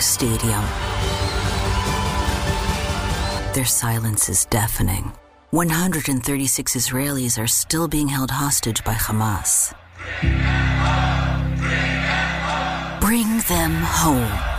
[0.00, 0.64] stadium.
[3.54, 5.12] Their silence is deafening.
[5.50, 9.74] 136 Israelis are still being held hostage by Hamas.
[13.00, 14.50] Bring them home.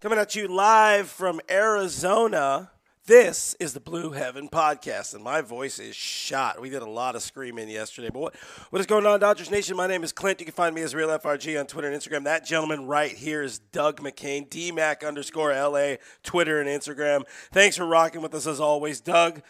[0.00, 2.70] Coming at you live from Arizona.
[3.10, 6.60] This is the Blue Heaven podcast, and my voice is shot.
[6.60, 8.08] We did a lot of screaming yesterday.
[8.08, 8.36] But what,
[8.70, 9.76] what is going on, Dodgers Nation?
[9.76, 10.38] My name is Clint.
[10.38, 12.22] You can find me as Real FRG on Twitter and Instagram.
[12.22, 17.24] That gentleman right here is Doug McKain, DMAC underscore LA, Twitter and Instagram.
[17.50, 19.42] Thanks for rocking with us as always, Doug.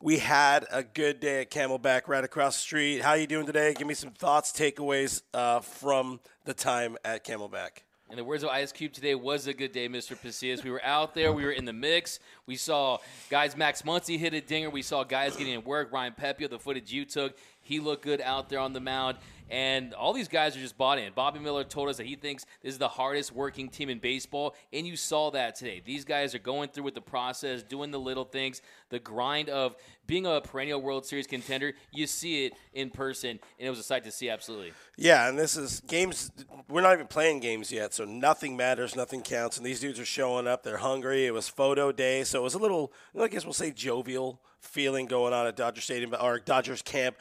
[0.00, 3.02] We had a good day at Camelback right across the street.
[3.02, 3.74] How are you doing today?
[3.74, 7.84] Give me some thoughts, takeaways uh, from the time at Camelback.
[8.16, 10.16] The words of Ice Cube, today was a good day, Mr.
[10.16, 10.62] Pasillas.
[10.62, 11.32] We were out there.
[11.32, 12.20] We were in the mix.
[12.46, 14.70] We saw guys, Max Muncy hit a dinger.
[14.70, 15.92] We saw guys getting in work.
[15.92, 19.16] Ryan Pepiot, the footage you took, he looked good out there on the mound.
[19.54, 21.12] And all these guys are just bought in.
[21.12, 24.56] Bobby Miller told us that he thinks this is the hardest working team in baseball,
[24.72, 25.80] and you saw that today.
[25.84, 29.76] These guys are going through with the process, doing the little things, the grind of
[30.08, 31.74] being a perennial World Series contender.
[31.92, 34.72] You see it in person, and it was a sight to see, absolutely.
[34.96, 36.32] Yeah, and this is games.
[36.68, 39.56] We're not even playing games yet, so nothing matters, nothing counts.
[39.56, 40.64] And these dudes are showing up.
[40.64, 41.26] They're hungry.
[41.26, 45.06] It was photo day, so it was a little, I guess we'll say, jovial feeling
[45.06, 47.16] going on at Dodger Stadium or Dodgers camp.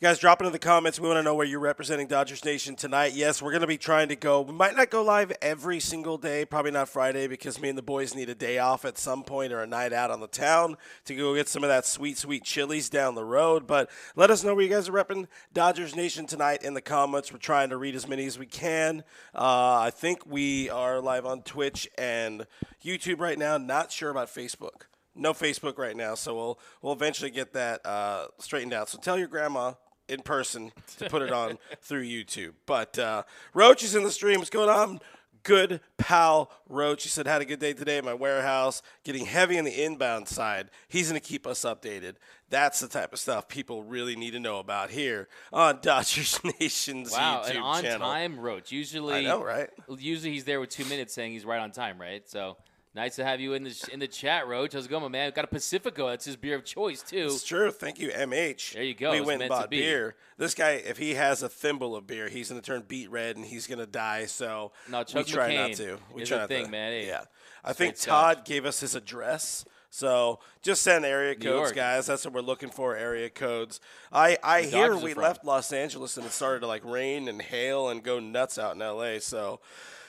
[0.00, 1.00] You guys, drop into the comments.
[1.00, 3.14] We want to know where you're representing Dodgers Nation tonight.
[3.14, 4.42] Yes, we're going to be trying to go.
[4.42, 7.82] We might not go live every single day, probably not Friday, because me and the
[7.82, 10.76] boys need a day off at some point or a night out on the town
[11.06, 13.66] to go get some of that sweet, sweet chilies down the road.
[13.66, 17.32] But let us know where you guys are repping Dodgers Nation tonight in the comments.
[17.32, 19.02] We're trying to read as many as we can.
[19.34, 22.46] Uh, I think we are live on Twitch and
[22.84, 23.58] YouTube right now.
[23.58, 24.82] Not sure about Facebook
[25.20, 28.88] no Facebook right now, so we'll we'll eventually get that uh, straightened out.
[28.88, 29.72] So tell your grandma
[30.08, 32.52] in person to put it on through YouTube.
[32.66, 33.22] But uh,
[33.54, 34.38] Roach is in the stream.
[34.38, 35.00] What's going on?
[35.44, 37.04] Good pal Roach.
[37.04, 40.28] He said, had a good day today at my warehouse, getting heavy on the inbound
[40.28, 40.68] side.
[40.88, 42.14] He's going to keep us updated.
[42.50, 47.12] That's the type of stuff people really need to know about here on Dodgers Nation's
[47.12, 48.00] wow, YouTube an on channel.
[48.00, 48.72] time Roach.
[48.72, 49.70] Usually, I know, right?
[49.96, 52.28] Usually he's there with two minutes saying he's right on time, right?
[52.28, 52.56] So
[52.98, 54.72] Nice to have you in the in the chat, Roach.
[54.72, 55.28] How's it going, my man?
[55.28, 56.08] We've got a Pacifico.
[56.08, 57.28] That's his beer of choice too.
[57.30, 57.70] It's true.
[57.70, 58.72] Thank you, MH.
[58.72, 59.12] There you go.
[59.12, 59.78] We went and bought be.
[59.78, 60.16] beer.
[60.36, 63.36] This guy, if he has a thimble of beer, he's going to turn beet red
[63.36, 64.26] and he's going to die.
[64.26, 65.98] So No, Chuck we try McCain not to.
[66.12, 66.70] We try a not thing, to.
[66.72, 66.90] man.
[66.90, 67.22] Hey, yeah.
[67.64, 68.34] I think straight stuff.
[68.36, 69.64] Todd gave us his address.
[69.90, 72.06] So just send area codes, guys.
[72.06, 72.96] That's what we're looking for.
[72.96, 73.80] Area codes.
[74.12, 77.40] I I The hear we left Los Angeles and it started to like rain and
[77.40, 79.20] hail and go nuts out in L.A.
[79.20, 79.60] So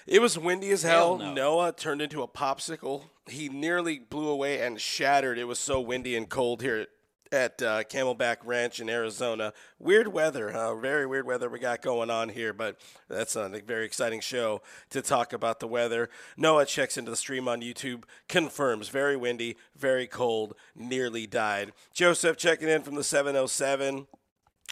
[0.09, 1.18] it was windy as hell.
[1.18, 1.34] Hell no.
[1.34, 3.03] Noah turned into a popsicle.
[3.28, 5.38] He nearly blew away and shattered.
[5.38, 6.88] It was so windy and cold here
[7.31, 9.53] at uh, Camelback Ranch in Arizona.
[9.78, 10.75] Weird weather, huh?
[10.75, 12.78] Very weird weather we got going on here, but
[13.08, 16.09] that's a very exciting show to talk about the weather.
[16.36, 21.72] Noah checks into the stream on YouTube, confirms very windy, very cold, nearly died.
[21.94, 24.08] Joseph checking in from the 707.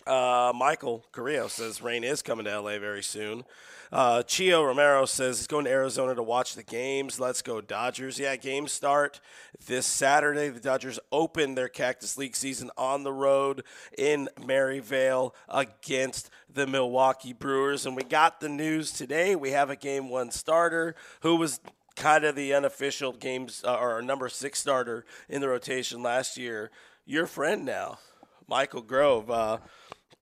[0.08, 3.44] Uh, Michael Carrillo says rain is coming to LA very soon.
[3.92, 7.20] Uh, Chio Romero says he's going to Arizona to watch the games.
[7.20, 8.20] Let's go Dodgers.
[8.20, 9.20] Yeah, games start
[9.66, 10.50] this Saturday.
[10.50, 13.64] The Dodgers open their Cactus League season on the road
[13.98, 17.86] in Maryvale against the Milwaukee Brewers.
[17.86, 19.36] And we got the news today.
[19.36, 21.60] We have a game one starter who was
[21.96, 26.72] kind of the unofficial games uh, or number six starter in the rotation last year.
[27.06, 28.00] Your friend now,
[28.48, 29.32] Michael Grove.
[29.32, 29.58] Uh,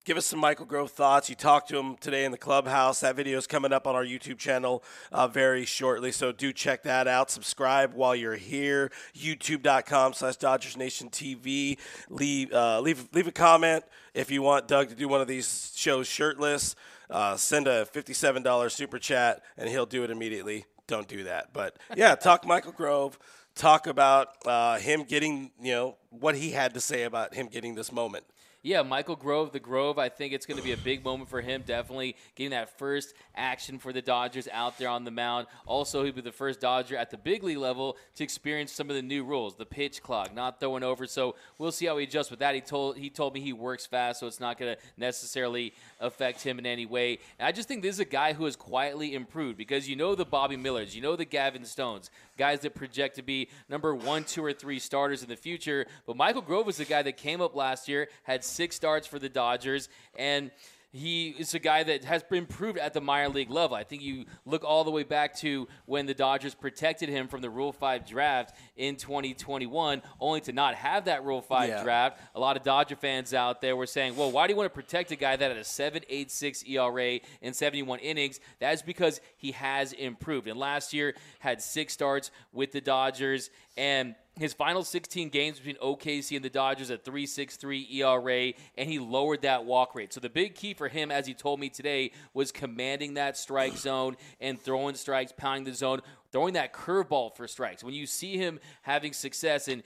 [0.06, 1.30] give us some Michael Grove thoughts.
[1.30, 3.00] You talked to him today in the clubhouse.
[3.00, 6.84] That video is coming up on our YouTube channel uh, very shortly, so do check
[6.84, 7.32] that out.
[7.32, 8.92] Subscribe while you're here.
[9.16, 11.80] YouTube.com slash Dodgers Nation TV.
[12.10, 13.84] Leave, uh, leave, leave a comment
[14.14, 16.76] if you want Doug to do one of these shows shirtless.
[17.10, 20.66] Uh, send a $57 super chat, and he'll do it immediately.
[20.86, 21.52] Don't do that.
[21.52, 23.18] But yeah, talk Michael Grove.
[23.56, 27.74] Talk about uh, him getting, you know, what he had to say about him getting
[27.74, 28.26] this moment.
[28.66, 30.00] Yeah, Michael Grove, the Grove.
[30.00, 31.62] I think it's going to be a big moment for him.
[31.64, 35.46] Definitely getting that first action for the Dodgers out there on the mound.
[35.68, 38.96] Also, he'll be the first Dodger at the big league level to experience some of
[38.96, 41.06] the new rules, the pitch clock, not throwing over.
[41.06, 42.56] So we'll see how he adjusts with that.
[42.56, 46.42] He told he told me he works fast, so it's not going to necessarily affect
[46.42, 47.20] him in any way.
[47.38, 50.16] And I just think this is a guy who has quietly improved because you know
[50.16, 54.24] the Bobby Millers, you know the Gavin Stones, guys that project to be number one,
[54.24, 55.86] two, or three starters in the future.
[56.08, 59.20] But Michael Grove was the guy that came up last year, had six starts for
[59.20, 60.50] the Dodgers, and
[60.92, 63.76] he is a guy that has been proved at the minor league level.
[63.76, 67.42] I think you look all the way back to when the Dodgers protected him from
[67.42, 71.84] the Rule 5 draft in 2021, only to not have that Rule 5 Yeah.
[71.84, 72.22] draft.
[72.34, 74.74] A lot of Dodger fans out there were saying, well, why do you want to
[74.74, 78.40] protect a guy that had a 7.86 ERA in 71 innings?
[78.60, 80.48] That's because he has improved.
[80.48, 85.78] And last year had six starts with the Dodgers and his final 16 games between
[85.78, 90.14] OKC and the Dodgers at 3.63 ERA, and he lowered that walk rate.
[90.14, 93.78] So the big key for him, as he told me today, was commanding that strike
[93.78, 96.02] zone and throwing strikes, pounding the zone,
[96.36, 97.82] throwing that curveball for strikes.
[97.82, 99.84] When you see him having success and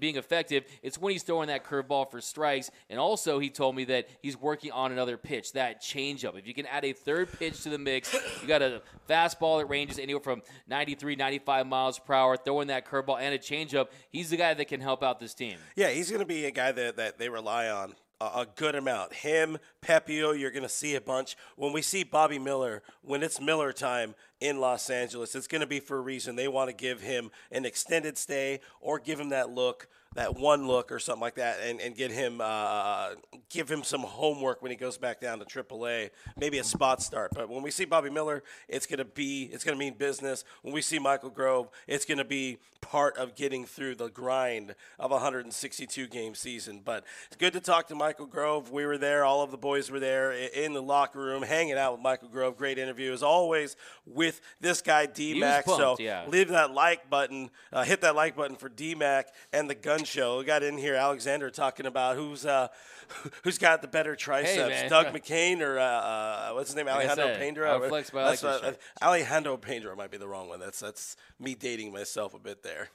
[0.00, 2.68] being effective, it's when he's throwing that curveball for strikes.
[2.90, 6.36] And also, he told me that he's working on another pitch, that changeup.
[6.36, 8.12] If you can add a third pitch to the mix,
[8.42, 12.88] you got a fastball that ranges anywhere from 93, 95 miles per hour, throwing that
[12.88, 13.86] curveball and a changeup.
[14.10, 15.58] He's the guy that can help out this team.
[15.76, 19.14] Yeah, he's going to be a guy that, that they rely on a, good amount.
[19.14, 21.36] Him, Pepiot, you're going to see a bunch.
[21.56, 25.66] When we see Bobby Miller, when it's Miller time in Los Angeles, it's going to
[25.66, 26.36] be for a reason.
[26.36, 29.88] They want to give him an extended stay or give him that look.
[30.14, 33.10] That one look or something like that, and, and get him uh,
[33.50, 37.32] give him some homework when he goes back down to AAA, maybe a spot start.
[37.34, 40.44] But when we see Bobby Miller, it's gonna be it's gonna mean business.
[40.62, 45.10] When we see Michael Grove, it's gonna be part of getting through the grind of
[45.10, 46.82] a 162 game season.
[46.84, 48.70] But it's good to talk to Michael Grove.
[48.70, 51.92] We were there, all of the boys were there in the locker room, hanging out
[51.92, 52.56] with Michael Grove.
[52.56, 53.76] Great interview as always
[54.06, 55.64] with this guy D Mac.
[55.64, 56.24] So yeah.
[56.28, 60.03] leave that like button, uh, hit that like button for D Mac and the Gun
[60.04, 60.38] Show.
[60.38, 62.68] We got in here Alexander talking about who's uh,
[63.44, 64.90] who's got the better triceps, man.
[64.90, 68.42] Doug McKain or uh, uh, what's his name, Like Alejandro said, flex, but I like
[68.42, 70.60] what- Alejandro Pendra might be the wrong one.
[70.60, 72.88] That's that's me dating myself a bit there.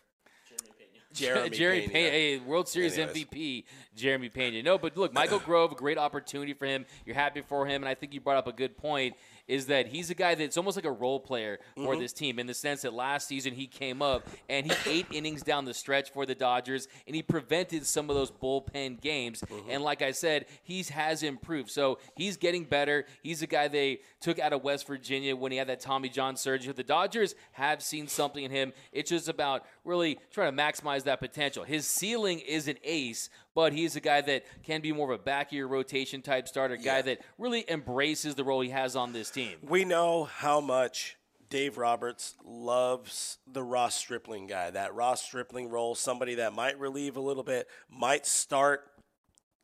[1.12, 1.92] Jeremy Jeremy Pena.
[1.94, 3.26] Pena, hey, World Series Anyways.
[3.26, 3.64] MVP,
[3.96, 4.62] Jeremy Pena.
[4.62, 6.86] No, but look, Michael Grove, great opportunity for him.
[7.06, 9.16] You're happy for him, and I think you brought up a good point.
[9.50, 12.00] Is that he's a guy that's almost like a role player for Mm-hmm.
[12.02, 15.42] this team in the sense that last season he came up and he eight innings
[15.42, 19.42] down the stretch for the Dodgers and he prevented some of those bullpen games.
[19.42, 19.72] Mm-hmm.
[19.72, 21.72] And like I said, he's has improved.
[21.72, 23.06] So he's getting better.
[23.24, 26.36] He's a guy they took out of West Virginia when he had that Tommy John
[26.36, 26.72] surgery.
[26.72, 28.72] The Dodgers have seen something in him.
[28.92, 31.64] It's just about really trying to maximize that potential.
[31.64, 35.22] His ceiling is an ace, but he's a guy that can be more of a
[35.22, 39.12] back of your rotation type starter, guy that really embraces the role he has on
[39.12, 39.58] this team.
[39.62, 41.18] We know how much
[41.50, 44.70] Dave Roberts loves the Ross Stripling guy.
[44.70, 48.90] That Ross Stripling role, somebody that might relieve a little bit, might start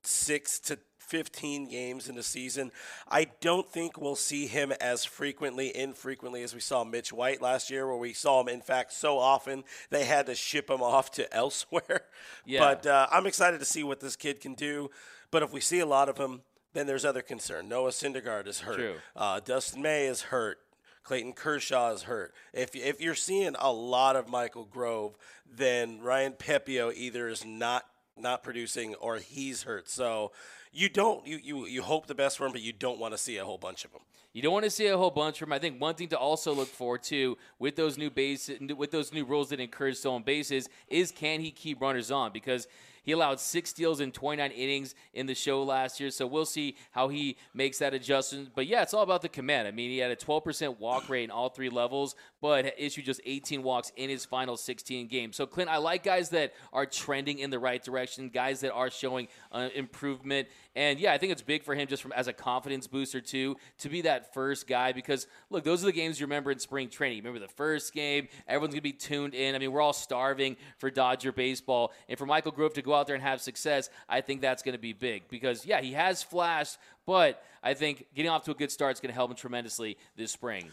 [0.04, 0.78] six to
[1.08, 2.72] 15 games in the season.
[3.08, 7.70] I don't think we'll see him as frequently, infrequently as we saw Mitch White last
[7.70, 11.12] year, where we saw him, in fact, so often they had to ship him off
[11.12, 12.04] to elsewhere.
[12.46, 12.60] Yeah.
[12.60, 14.90] But uh, I'm excited to see what this kid can do.
[15.32, 16.42] But if we see a lot of him,
[16.74, 17.70] then there's other concern.
[17.70, 18.76] Noah Syndergaard is hurt.
[18.76, 18.96] True.
[19.16, 20.60] Uh, Dustin May is hurt.
[21.04, 22.34] Clayton Kershaw is hurt.
[22.52, 25.16] If, if you're seeing a lot of Michael Grove,
[25.50, 27.86] then Ryan Pepiot either is not
[28.18, 29.90] not producing or he's hurt.
[29.90, 30.32] So
[30.72, 33.18] you don't you, you you hope the best for him, but you don't want to
[33.18, 34.02] see a whole bunch of them.
[34.34, 35.50] You don't want to see a whole bunch from.
[35.50, 35.54] him.
[35.54, 39.14] I think one thing to also look forward to with those new base with those
[39.14, 42.68] new rules that encourage stolen bases is can he keep runners on because
[43.06, 46.76] he allowed six steals in 29 innings in the show last year, so we'll see
[46.92, 48.50] how he makes that adjustment.
[48.56, 49.68] But yeah, it's all about the command.
[49.68, 53.22] I mean, he had a 12% walk rate in all three levels, but issued just
[53.26, 55.36] 18 walks in his final 16 games.
[55.36, 58.90] So, Clint, I like guys that are trending in the right direction, guys that are
[58.90, 60.48] showing uh, improvement.
[60.76, 63.56] And yeah, I think it's big for him just from as a confidence booster too
[63.80, 66.90] to be that first guy because look, those are the games you remember in spring
[66.90, 67.18] training.
[67.18, 69.56] You remember the first game, everyone's gonna be tuned in.
[69.56, 73.08] I mean, we're all starving for Dodger baseball, and for Michael Grove to go out
[73.08, 76.78] there and have success, I think that's gonna be big because yeah, he has flashed,
[77.06, 79.98] but I think getting off to a good start is going to help him tremendously
[80.16, 80.68] this spring.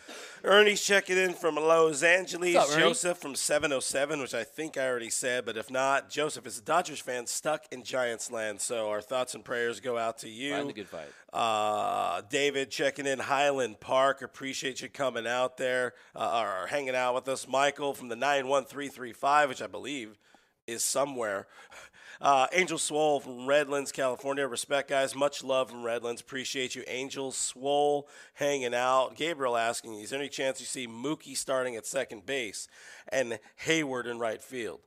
[0.45, 2.55] Ernie's checking in from Los Angeles.
[2.55, 6.59] Up, Joseph from 707, which I think I already said, but if not, Joseph is
[6.59, 8.61] a Dodgers fan stuck in Giants land.
[8.61, 10.53] So our thoughts and prayers go out to you.
[10.53, 11.09] Find the good fight.
[11.33, 14.21] Uh, David checking in Highland Park.
[14.21, 17.49] Appreciate you coming out there uh, or hanging out with us.
[17.49, 20.19] Michael from the 91335, which I believe
[20.67, 21.47] is somewhere.
[22.23, 24.47] Uh, Angel Swole from Redlands, California.
[24.47, 25.17] Respect, guys.
[25.17, 26.21] Much love from Redlands.
[26.21, 26.85] Appreciate you.
[26.87, 29.17] Angel Swole hanging out.
[29.17, 32.69] Gabriel asking, is there any chance you see Mookie starting at second base
[33.09, 34.83] and Heyward in right field?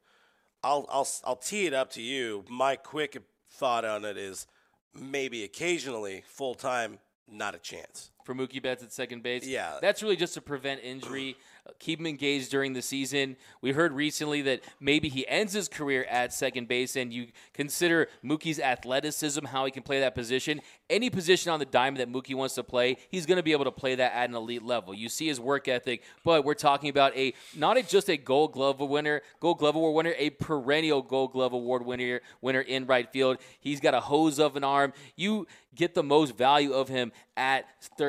[0.64, 2.46] I'll, I'll, I'll tee it up to you.
[2.50, 4.48] My quick thought on it is
[4.94, 7.00] maybe occasionally, full time,
[7.30, 8.12] not a chance.
[8.26, 9.48] For Mookie Betts at second base.
[9.48, 9.78] Yeah.
[9.82, 11.38] That's really just to prevent injury,
[11.70, 13.38] uh, keep him engaged during the season.
[13.62, 18.10] We heard recently that maybe he ends his career at second base, and you consider
[18.24, 20.60] Mookie's athleticism, how he can play that position.
[20.90, 23.66] Any position on the diamond that Mookie wants to play, he's going to be able
[23.66, 24.94] to play that at an elite level.
[24.94, 28.54] You see his work ethic, but we're talking about a not a, just a Gold
[28.54, 33.12] Glove winner, Gold Glove Award winner, a perennial Gold Glove Award winner, winner in right
[33.12, 33.38] field.
[33.60, 34.94] He's got a hose of an arm.
[35.16, 37.66] You get the most value of him at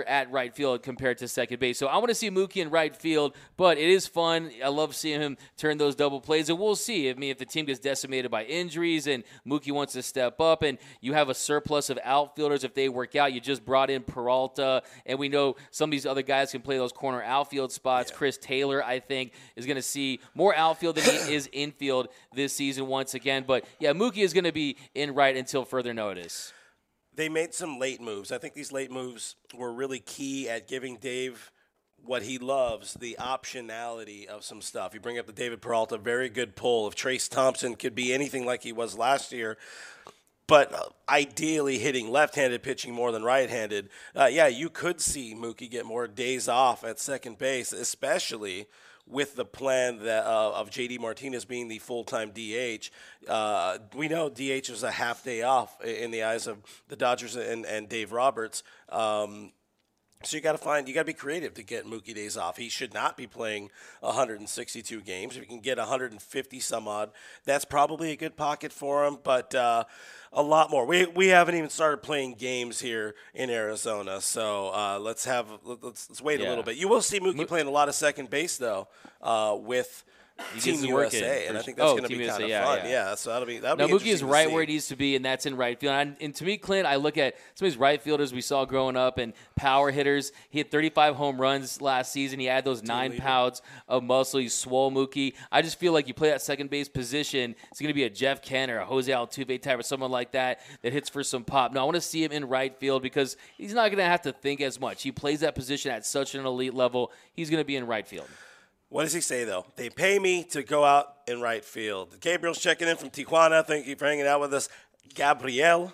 [0.07, 1.79] at right field compared to second base.
[1.79, 4.51] So I want to see Mookie in right field, but it is fun.
[4.65, 7.11] I love seeing him turn those double plays, and we'll see.
[7.11, 10.63] I mean, if the team gets decimated by injuries and Mookie wants to step up,
[10.63, 14.03] and you have a surplus of outfielders if they work out, you just brought in
[14.03, 18.11] Peralta, and we know some of these other guys can play those corner outfield spots.
[18.11, 18.17] Yeah.
[18.19, 22.53] Chris Taylor, I think, is going to see more outfield than he is infield this
[22.53, 23.45] season once again.
[23.47, 26.53] But yeah, Mookie is going to be in right until further notice
[27.15, 28.31] they made some late moves.
[28.31, 31.51] I think these late moves were really key at giving Dave
[32.05, 34.95] what he loves, the optionality of some stuff.
[34.95, 36.87] You bring up the David Peralta, very good pull.
[36.87, 39.57] If Trayce Thompson could be anything like he was last year,
[40.47, 45.71] but uh, ideally hitting left-handed pitching more than right-handed, uh, yeah, you could see Mookie
[45.71, 48.67] get more days off at second base, especially–
[49.07, 52.91] with the plan that, uh, of JD Martinez being the full time DH.
[53.29, 57.37] Uh, we know DH is a half day off in the eyes of the Dodgers
[57.37, 58.63] and, and Dave Roberts.
[58.89, 59.53] Um,
[60.23, 62.57] so you got to find, you got to be creative to get Mookie days off.
[62.57, 63.71] He should not be playing
[64.01, 65.37] 162 games.
[65.37, 67.11] If you can get 150 some odd,
[67.45, 69.19] that's probably a good pocket for him.
[69.23, 69.85] But uh,
[70.33, 70.85] a lot more.
[70.87, 76.09] We we haven't even started playing games here in Arizona, so uh, let's have let's,
[76.09, 76.47] let's wait yeah.
[76.47, 76.77] a little bit.
[76.77, 78.89] You will see Mookie Mo- playing a lot of second base though,
[79.23, 80.05] uh, with
[80.61, 82.79] Team USA, and I think that's oh, going to be kind of yeah, fun.
[82.85, 82.91] Yeah.
[82.91, 83.15] yeah.
[83.15, 85.25] so that'll be that'll now, be Mookie is right where he needs to be, and
[85.25, 85.95] that's in right field.
[85.95, 88.67] And, and, to me, Clint, I look at some of these right fielders we saw
[88.67, 90.33] growing up and power hitters.
[90.51, 92.39] He had 35 home runs last season.
[92.39, 93.23] He had those nine leader.
[93.23, 94.41] pounds of muscle.
[94.41, 95.35] He's swole Mookie.
[95.51, 98.11] I just feel like you play that second base position, it's going to be a
[98.11, 101.45] Jeff Kent or a Jose Altuve type or someone like that that hits for some
[101.45, 101.73] pop.
[101.73, 104.23] No, I want to see him in right field because he's not going to have
[104.23, 105.03] to think as much.
[105.03, 107.11] He plays that position at such an elite level.
[107.33, 108.29] He's going to be in right field.
[108.89, 109.67] What does he say though?
[109.77, 112.21] They pay me to go out in right field.
[112.21, 113.65] Gabriel's checking in from Tijuana.
[113.65, 114.69] Thank you for hanging out with us.
[115.15, 115.93] Gabriel,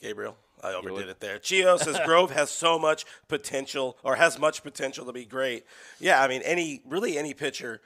[0.00, 1.38] Gabriel, I overdid it there.
[1.38, 5.64] Chio says Grove has so much potential, or has much potential to be great.
[5.98, 7.80] Yeah, I mean, any really any pitcher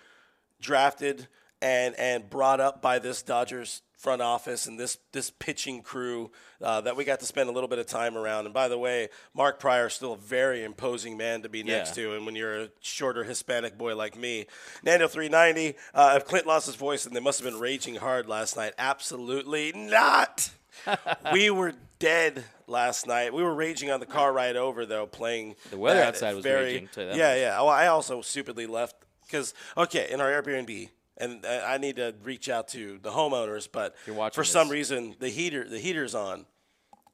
[0.60, 1.28] drafted
[1.60, 6.30] and and brought up by this Dodgers front office and this this pitching crew
[6.60, 8.44] uh, that we got to spend a little bit of time around.
[8.44, 11.78] And by the way, Mark Prior is still a very imposing man to be yeah.
[11.78, 12.14] next to.
[12.14, 14.44] And when you're a shorter Hispanic boy like me,
[14.82, 15.78] Nando 390.
[15.94, 18.74] Uh, if Clint lost his voice, and they must have been raging hard last night.
[18.76, 20.50] Absolutely not.
[21.32, 23.32] we were dead last night.
[23.32, 25.56] We were raging on the car ride over though, playing.
[25.70, 26.88] The weather outside was very, raging.
[26.96, 27.56] yeah, yeah.
[27.56, 32.48] Well, I also stupidly left because okay, in our Airbnb and I need to reach
[32.48, 33.94] out to the homeowners, but
[34.34, 34.50] for this.
[34.50, 36.46] some reason the heater the heater's on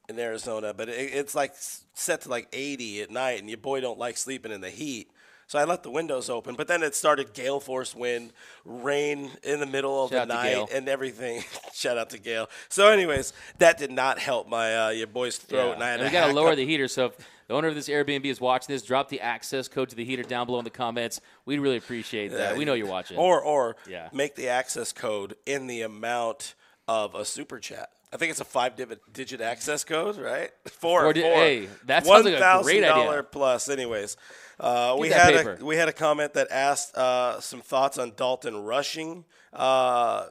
[0.09, 1.53] in Arizona, but it, it's like
[1.95, 5.11] set to like 80 at night, and your boy don't like sleeping in the heat.
[5.51, 8.33] So I left the windows open, but then it started gale force wind,
[8.65, 11.43] rain in the middle of Shout the night, and everything.
[11.75, 12.49] Shout out to Gail.
[12.69, 15.79] So, anyways, that did not help my uh, your boy's throat.
[15.81, 15.87] Yeah.
[15.87, 16.87] And, and we got to lower the heater.
[16.87, 17.17] So, if
[17.49, 20.23] the owner of this Airbnb is watching this, drop the access code to the heater
[20.23, 21.21] down below in the comments.
[21.47, 22.53] We'd really appreciate that.
[22.53, 23.17] Uh, we know you're watching.
[23.17, 24.09] Or, or yeah.
[24.13, 26.55] make the access code in the amount
[26.87, 27.91] of a super chat.
[28.13, 28.73] I think it's a five
[29.13, 30.51] digit access code, right?
[30.69, 31.03] Four.
[31.03, 31.13] four.
[31.15, 33.23] Hey, that sounds like a great idea.
[33.23, 33.69] plus.
[33.69, 34.17] Anyways,
[34.59, 35.59] uh, we had paper.
[35.61, 39.25] a we had a comment that asked uh, some thoughts on Dalton rushing.
[39.53, 40.27] Uh,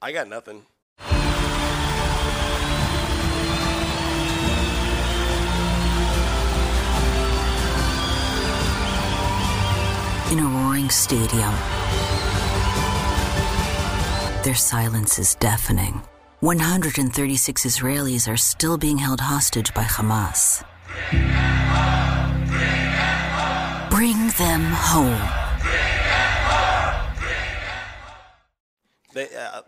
[0.00, 0.64] I got nothing.
[10.32, 11.52] In a roaring stadium,
[14.44, 16.00] their silence is deafening.
[16.42, 20.64] 136 Israelis are still being held hostage by Hamas.
[23.88, 25.22] Bring them home.
[25.62, 27.42] Bring them home.
[29.14, 29.62] They, uh,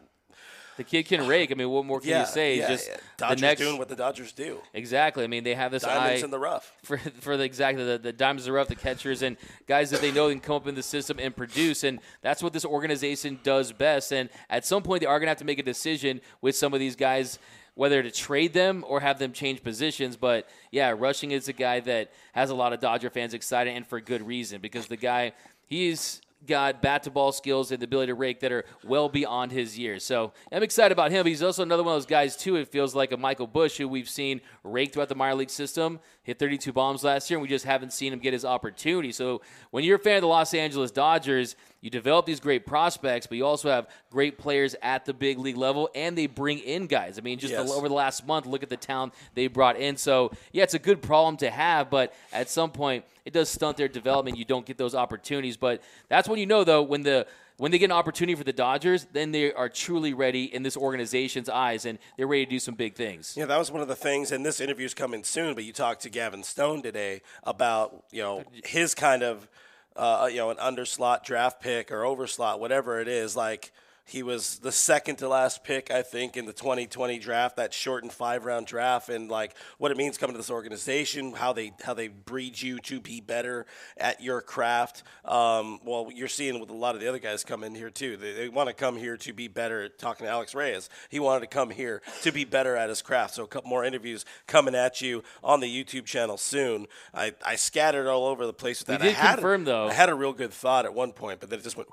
[0.76, 1.50] the kid can rake.
[1.50, 2.58] I mean, what more can yeah, you say?
[2.58, 2.96] Yeah, Just yeah.
[3.16, 4.58] Dodgers the next, doing what the Dodgers do.
[4.72, 5.24] Exactly.
[5.24, 7.98] I mean, they have this diamonds eye in the rough for for the exactly the,
[7.98, 10.66] the diamonds in the rough, the catchers and guys that they know can come up
[10.66, 14.12] in the system and produce, and that's what this organization does best.
[14.12, 16.74] And at some point, they are going to have to make a decision with some
[16.74, 17.38] of these guys
[17.76, 20.16] whether to trade them or have them change positions.
[20.16, 23.86] But yeah, Rushing is a guy that has a lot of Dodger fans excited and
[23.86, 25.32] for good reason because the guy
[25.66, 29.52] he's got bat to ball skills and the ability to rake that are well beyond
[29.52, 30.04] his years.
[30.04, 31.26] So I'm excited about him.
[31.26, 32.56] He's also another one of those guys, too.
[32.56, 36.00] It feels like a Michael Busch who we've seen rake throughout the minor league system,
[36.22, 39.12] hit 32 bombs last year, and we just haven't seen him get his opportunity.
[39.12, 43.26] So when you're a fan of the Los Angeles Dodgers, you develop these great prospects,
[43.26, 46.86] but you also have great players at the big league level, and they bring in
[46.86, 47.18] guys.
[47.18, 47.68] I mean, just Yes.
[47.68, 49.98] the, over the last month, look at the talent they brought in.
[49.98, 53.76] So, yeah, it's a good problem to have, but at some point, it does stunt
[53.76, 54.38] their development.
[54.38, 55.58] You don't get those opportunities.
[55.58, 57.26] But that's when you know, though, when the
[57.58, 60.78] when they get an opportunity for the Dodgers, then they are truly ready in this
[60.78, 63.34] organization's eyes, and they're ready to do some big things.
[63.36, 65.54] Yeah, that was one of the things, and this interview's coming soon.
[65.54, 69.48] But you talked to Gavin Stone today about you know his kind of
[69.96, 73.36] uh, you know an underslot draft pick or overslot, whatever it is.
[73.36, 73.72] Like
[74.06, 78.12] he was the second to last pick, I think, in the 2020 draft, that shortened
[78.12, 81.94] five round draft, and like what it means coming to this organization, how they how
[81.94, 83.64] they breed you to be better
[83.96, 85.02] at your craft.
[85.25, 88.16] Um, well, you're seeing with a lot of the other guys come in here too.
[88.18, 89.88] They, they want to come here to be better.
[89.88, 93.34] Talking to Alex Reyes, he wanted to come here to be better at his craft.
[93.34, 96.87] So a couple more interviews coming at you on the YouTube channel soon.
[97.14, 99.00] I, I scattered all over the place with that.
[99.00, 101.49] did I had confirm, though- I had a real good thought at one point, but
[101.49, 101.88] then it just went.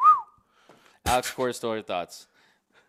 [1.06, 2.28] Alex Corstory thoughts.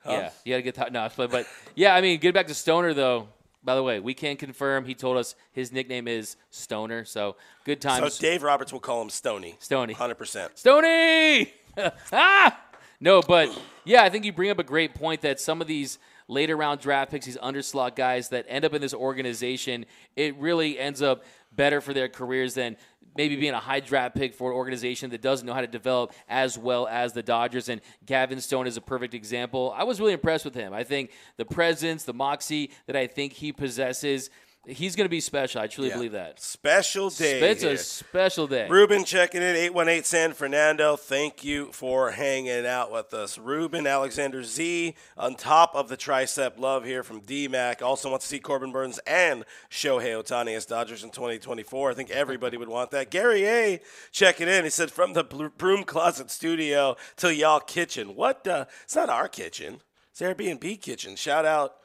[0.07, 2.55] Yeah, you got to get th- no, but but yeah, I mean, get back to
[2.55, 3.29] Stoner though.
[3.65, 7.05] By the way, we can confirm he told us his nickname is Stoner.
[7.05, 8.15] So good times.
[8.15, 8.21] So.
[8.21, 9.55] Dave Roberts will call him Stony.
[9.61, 9.93] Stony.
[9.93, 10.59] Hundred percent.
[10.59, 11.53] Stony!
[12.13, 12.61] ah!
[12.99, 15.99] No, but yeah, I think you bring up a great point that some of these
[16.29, 20.79] later round draft picks, these underslot guys that end up in this organization, it really
[20.79, 22.77] ends up better for their careers than
[23.17, 26.13] maybe being a high draft pick for an organization that doesn't know how to develop
[26.29, 27.69] as well as the Dodgers.
[27.69, 29.75] And Gavin Stone is a perfect example.
[29.77, 30.73] I was really impressed with him.
[30.73, 34.31] I think the presence, the moxie that I think he possesses,
[34.67, 35.61] he's going to be special.
[35.61, 36.41] I truly believe that.
[36.41, 37.41] Special day.
[37.41, 37.73] It's here.
[37.73, 38.69] a special day.
[38.69, 40.97] Ruben checking in, 818 San Fernando.
[40.97, 43.39] Thank you for hanging out with us.
[43.39, 47.83] Ruben Alexander Z on top of the tricep love here from DMAC.
[47.83, 51.91] Also wants to see Corbin Burnes and Shohei Ohtani as Dodgers in 2024.
[51.91, 53.11] I think everybody would want that.
[53.11, 53.81] Gary A
[54.13, 54.65] checking in.
[54.65, 58.15] He said, from the broom closet studio to y'all kitchen.
[58.15, 58.47] What?
[58.47, 59.81] Uh, it's not our kitchen.
[60.11, 61.17] It's Airbnb kitchen.
[61.17, 61.77] Shout out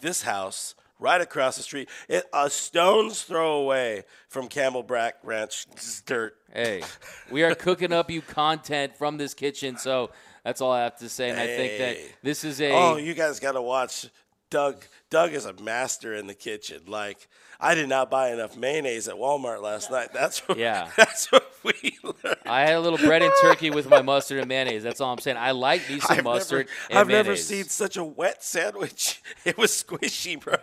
[0.00, 5.66] this house right across the street, it, a stone's throw away from Camelback Ranch
[6.06, 6.36] dirt.
[6.52, 6.82] Hey,
[7.30, 10.10] we are cooking up you content from this kitchen, so
[10.44, 11.30] that's all I have to say.
[11.30, 14.08] And I think that this is a Oh, you guys got to watch
[14.50, 14.84] Doug.
[15.10, 16.82] Doug is a master in the kitchen.
[16.86, 17.28] Like
[17.60, 20.12] I did not buy enough mayonnaise at Walmart last night.
[20.12, 20.90] That's what, Yeah.
[20.96, 22.36] That's what we learned.
[22.46, 24.82] I had a little bread and turkey with my mustard and mayonnaise.
[24.82, 25.36] That's all I'm saying.
[25.36, 27.26] I like me some I've mustard never, I've mayonnaise.
[27.26, 29.22] never seen such a wet sandwich.
[29.44, 30.56] It was squishy, bro.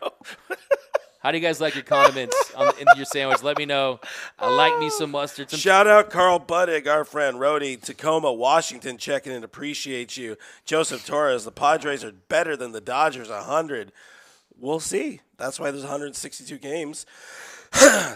[1.19, 3.43] How do you guys like your condiments on, in your sandwich?
[3.43, 3.99] Let me know.
[4.39, 5.51] I like me some mustard.
[5.51, 9.43] Some Shout out Carl Buddig, our friend Rody, Tacoma, Washington, checking in.
[9.43, 10.35] Appreciate you.
[10.65, 13.91] Joseph Torres, the Padres are better than the Dodgers, 100.
[14.61, 15.21] We'll see.
[15.37, 17.05] That's why there's 162 games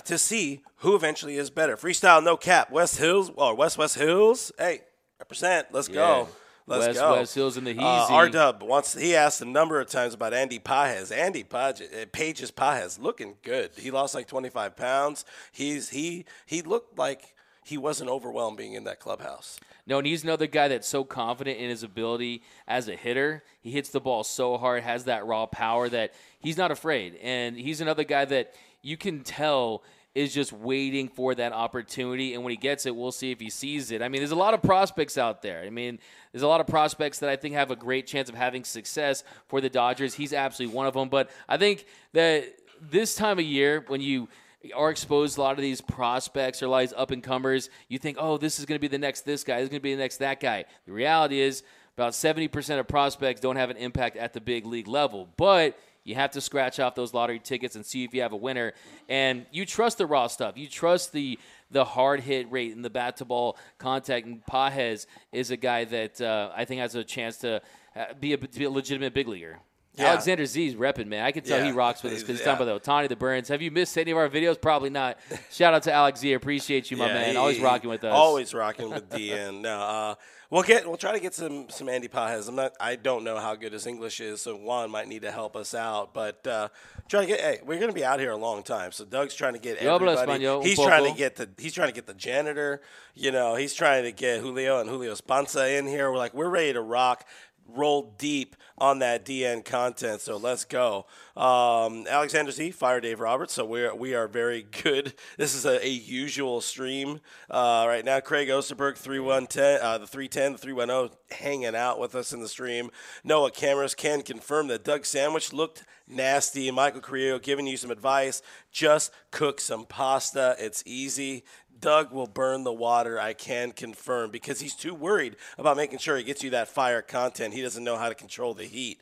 [0.06, 1.76] to see who eventually is better.
[1.76, 2.72] Freestyle, no cap.
[2.72, 4.52] West Hills, or West West Hills.
[4.58, 4.82] Hey,
[5.20, 5.68] represent.
[5.72, 6.30] Let's go.
[6.68, 7.12] Let's West go.
[7.14, 8.12] West Hills in the Uh, Heezy.
[8.12, 8.94] R Dub wants.
[8.94, 11.12] He asked a number of times about Andy Pages.
[11.12, 13.72] Andy Pages, uh, Pages Pages, looking good.
[13.78, 15.26] He lost like 25 pounds.
[15.52, 17.35] He's he he looked like
[17.66, 19.60] he wasn't overwhelmed being in that clubhouse.
[19.88, 23.44] No, and he's another guy that's so confident in his ability as a hitter.
[23.60, 27.18] He hits the ball so hard, has that raw power that he's not afraid.
[27.24, 32.36] And he's another guy that you can tell is just waiting for that opportunity.
[32.36, 34.04] And when he gets it, we'll see if he sees it.
[34.04, 35.64] I mean, there's a lot of prospects out there.
[35.64, 35.98] I mean,
[36.32, 39.24] there's a lot of prospects that I think have a great chance of having success
[39.48, 40.14] for the Dodgers.
[40.14, 41.10] He's absolutely one of them.
[41.10, 42.46] But I think that
[42.80, 44.30] this time of year, when you
[44.74, 47.70] are exposed a lot of these prospects or a lot of these up and comers,
[47.88, 49.80] you think, oh, this is going to be the next this guy, this is going
[49.80, 50.66] to be the next that guy.
[50.86, 51.64] The reality is,
[51.98, 55.30] about 70% of prospects don't have an impact at the big league level.
[55.38, 58.38] But you have to scratch off those lottery tickets and see if you have a
[58.38, 58.74] winner.
[59.08, 60.58] And you trust the raw stuff.
[60.58, 61.40] You trust the
[61.72, 64.28] the hard hit rate and the bat to ball contact.
[64.28, 67.62] And Pages is a guy that uh, I think has a chance to
[67.96, 69.60] uh, be a, to be a legitimate big leaguer.
[69.98, 70.08] Yeah.
[70.10, 71.24] Alexander Z's repping, man.
[71.26, 71.66] I can tell Yeah.
[71.66, 72.54] he rocks with us because he's Yeah.
[72.54, 73.48] talking about the Ohtani, the Burnes.
[73.50, 74.60] Have you missed any of our videos?
[74.60, 75.18] Probably not.
[75.52, 76.34] Shout out to Alex Z.
[76.34, 77.32] Appreciate you, my man.
[77.32, 78.14] he- Always rocking with us.
[78.14, 79.62] Always rocking with DN.
[79.62, 80.16] no, uh,
[80.50, 82.48] we'll get we'll try to get some some Andy Pages.
[82.48, 82.74] I'm not.
[82.80, 85.74] I don't know how good his English is, so Juan might need to help us
[85.74, 86.14] out.
[86.14, 86.68] But uh,
[87.08, 87.40] try to get.
[87.40, 89.96] Hey, we're gonna be out here a long time, so Doug's trying to get Yo
[89.96, 90.44] everybody.
[90.68, 91.50] He's trying to get the.
[91.58, 92.82] He's trying to get the janitor.
[93.14, 96.12] You know, he's trying to get Julio and Julio Spanza in here.
[96.12, 97.26] We're like, we're ready to rock.
[97.68, 100.22] roll deep on that DN content.
[100.22, 101.06] So let's go.
[101.36, 103.54] Um, Alexander Z, fire Dave Roberts.
[103.54, 105.14] So we are, we are very good.
[105.38, 108.20] This is a, a usual stream uh, right now.
[108.20, 112.90] Craig Osterberg, 3110, uh, the 310, the 310, hanging out with us in the stream.
[113.24, 116.72] Noah Cameras can confirm that Doug Sandwich looked nasty.
[116.72, 118.42] Michael Carrillo giving you some advice.
[118.72, 120.56] Just cook some pasta.
[120.60, 121.44] It's easy.
[121.80, 126.18] Doug will burn the water, I can confirm, because he's too worried about making sure
[126.18, 127.54] he gets you that fire content.
[127.54, 129.00] He doesn't know how to control the heat.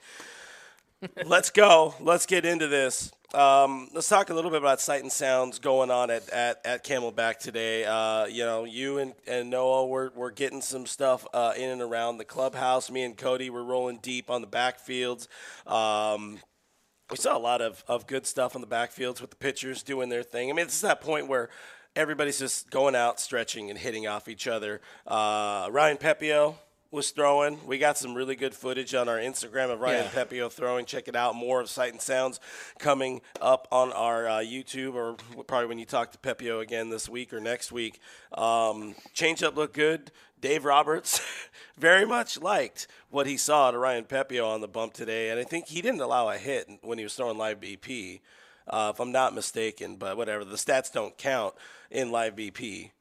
[1.25, 1.95] Let's go.
[1.99, 3.11] Let's get into this.
[3.33, 6.85] Um, let's talk a little bit about sight and sounds going on at, at, at
[6.85, 7.83] Camelback today.
[7.83, 11.81] Uh, you know, you and, and Noah were, were getting some stuff uh, in and
[11.81, 12.91] around the clubhouse.
[12.91, 15.27] Me and Cody were rolling deep on the backfields.
[15.65, 16.41] Um,
[17.09, 20.09] we saw a lot of, of good stuff on the backfields with the pitchers doing
[20.09, 20.51] their thing.
[20.51, 21.49] I mean, it's that point where
[21.95, 24.81] everybody's just going out, stretching, and hitting off each other.
[25.05, 26.55] Uh, Ryan Pepiot
[26.93, 27.65] was throwing.
[27.65, 30.23] We got some really good footage on our Instagram of Ryan yeah.
[30.23, 30.85] Pepiot throwing.
[30.85, 31.35] Check it out.
[31.35, 32.39] More of Sight and Sounds
[32.77, 35.15] coming up on our uh, YouTube, or
[35.47, 37.99] probably when you talk to Pepiot again this week or next week.
[38.31, 40.11] Um, changeup looked good.
[40.39, 41.21] Dave Roberts
[41.77, 45.45] very much liked what he saw to Ryan Pepiot on the bump today, and I
[45.45, 48.19] think he didn't allow a hit when he was throwing live BP
[48.67, 49.97] uh, if I'm not mistaken.
[49.97, 51.53] But whatever, the stats don't count
[51.91, 52.91] in live BP.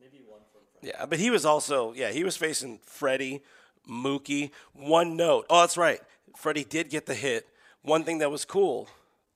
[0.00, 0.62] Maybe one from.
[0.80, 3.42] Yeah, but he was also yeah he was facing Freddie,
[3.88, 4.50] Mookie.
[4.72, 5.46] One note.
[5.50, 6.00] Oh, that's right.
[6.36, 7.48] Freddie did get the hit.
[7.82, 8.88] One thing that was cool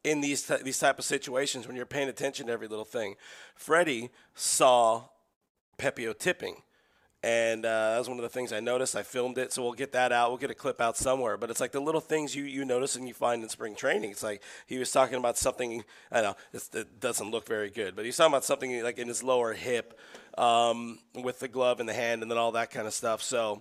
[0.05, 3.17] in these t- these type of situations when you're paying attention to every little thing,
[3.55, 5.05] Freddie saw
[5.79, 6.63] Pepiot tipping.
[7.27, 8.95] And uh, that was one of the things I noticed.
[8.95, 10.31] I filmed it, so we'll get that out.
[10.31, 11.37] We'll get a clip out somewhere.
[11.37, 14.13] But it's like the little things you, you notice and you find in spring training.
[14.13, 18.05] It's like he was talking about something, I know, it doesn't look very good, but
[18.05, 19.99] he's talking about something like in his lower hip
[20.39, 23.23] um, with the glove in the hand and then all that kind of stuff.
[23.23, 23.61] So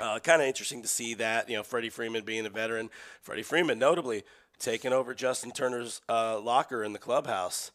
[0.00, 2.88] uh, kind of interesting to see that, you know, Freddie Freeman being a veteran.
[3.20, 4.24] Freddie Freeman, notably,
[4.58, 7.72] taking over Justin Turner's uh, locker in the clubhouse.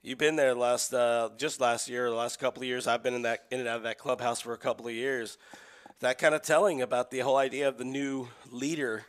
[0.00, 2.86] You've been there last uh, just last year, the last couple of years.
[2.86, 5.38] I've been in that in and out of that clubhouse for a couple of years.
[5.98, 9.06] That kind of telling about the whole idea of the new leader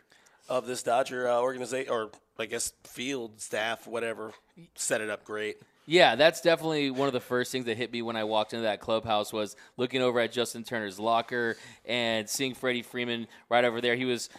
[0.47, 4.33] of this Dodger uh, organization, or I guess field staff, whatever,
[4.73, 5.57] set it up great.
[5.85, 8.63] Yeah, that's definitely one of the first things that hit me when I walked into
[8.63, 13.79] that clubhouse was looking over at Justin Turner's locker and seeing Freddie Freeman right over
[13.79, 13.95] there.
[13.95, 14.29] He was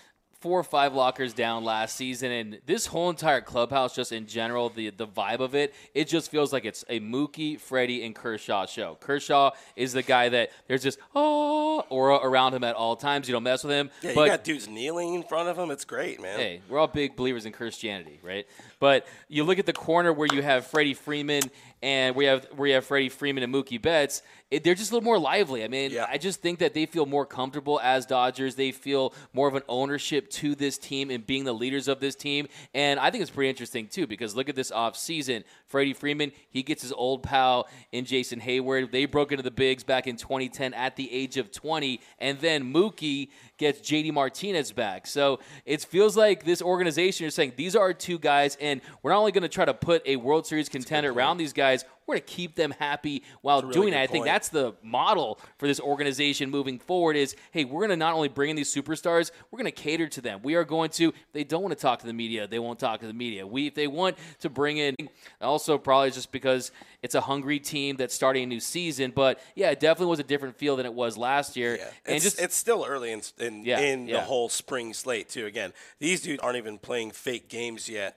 [0.41, 4.71] four or five lockers down last season, and this whole entire clubhouse, just in general,
[4.71, 8.67] the the vibe of it, it just feels like it's a Mookie, Freddie, and Kershaw
[8.67, 8.97] show.
[9.01, 13.29] Kershaw is the guy that there's just oh aura around him at all times.
[13.29, 13.91] You don't mess with him.
[14.03, 15.71] Yeah, but, you got dudes kneeling in front of him.
[15.71, 16.39] It's great, man.
[16.39, 18.47] Hey, we're all big believers in Christianity, right?
[18.79, 21.43] But you look at the corner where you have Freddie Freeman
[21.83, 24.23] and we have we have Freddie Freeman and Mookie Betts.
[24.51, 25.63] It, they're just a little more lively.
[25.65, 26.07] I mean, yeah.
[26.09, 28.57] I just think that they feel more comfortable as Dodgers.
[28.57, 32.17] They feel more of an ownership to this team and being the leaders of this
[32.17, 32.49] team.
[32.75, 35.45] And I think it's pretty interesting too because look at this off season.
[35.67, 38.91] Freddie Freeman, he gets his old pal in Jason Heyward.
[38.91, 42.73] They broke into the bigs back in 2010 at the age of 20, and then
[42.73, 43.29] Mookie
[43.61, 45.07] gets JD Martinez back.
[45.07, 49.13] So it feels like this organization is saying these are our two guys, and we're
[49.13, 52.17] not only going to try to put a World Series contender around these guys, we're
[52.17, 53.99] going to keep them happy while really doing it.
[53.99, 57.97] I think that's the model for this organization moving forward is, hey, we're going to
[57.97, 60.41] not only bring in these superstars, we're going to cater to them.
[60.43, 62.99] We are going to, they don't want to talk to the media, they won't talk
[63.01, 63.47] to the media.
[63.47, 64.97] We, if they want to bring in,
[65.41, 69.71] also probably just because it's a hungry team that's starting a new season, but yeah,
[69.71, 71.77] it definitely was a different feel than it was last year.
[71.77, 71.91] Yeah.
[72.07, 74.17] And it's, just, it's still early in, in, yeah, in yeah.
[74.17, 75.47] the whole spring slate, too.
[75.47, 78.17] Again, these dudes aren't even playing fake games yet.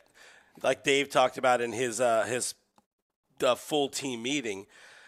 [0.62, 2.54] Like Dave talked about in his uh, his
[3.44, 4.66] a full team meeting,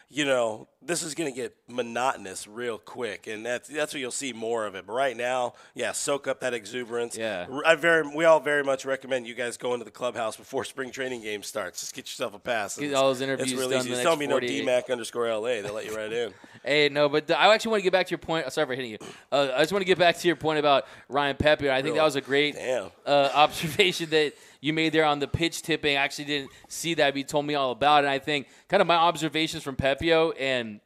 [0.10, 4.12] you know, this is going to get monotonous real quick, and that's that's what you'll
[4.12, 4.86] see more of it.
[4.86, 7.18] But right now, yeah, soak up that exuberance.
[7.18, 10.64] Yeah, I very we all very much recommend you guys go into the clubhouse before
[10.64, 11.80] spring training game starts.
[11.80, 12.78] Just get yourself a pass.
[12.78, 13.88] Get all those interviews it's really done.
[13.88, 14.04] Easy.
[14.04, 15.62] Tell me no DMAC underscore LA.
[15.62, 16.34] they'll let you right in.
[16.66, 18.46] hey, no, but I actually want to get back to your point.
[18.46, 18.98] Oh, sorry for hitting you.
[19.32, 21.70] Uh, I just want to get back to your point about Ryan Pepiot.
[21.70, 21.98] I think really?
[21.98, 25.96] that was a great uh, observation that you made there on the pitch tipping.
[25.96, 27.12] I actually didn't see that.
[27.12, 28.08] But you told me all about it.
[28.08, 30.80] And I think kind of my observations from Pepiot and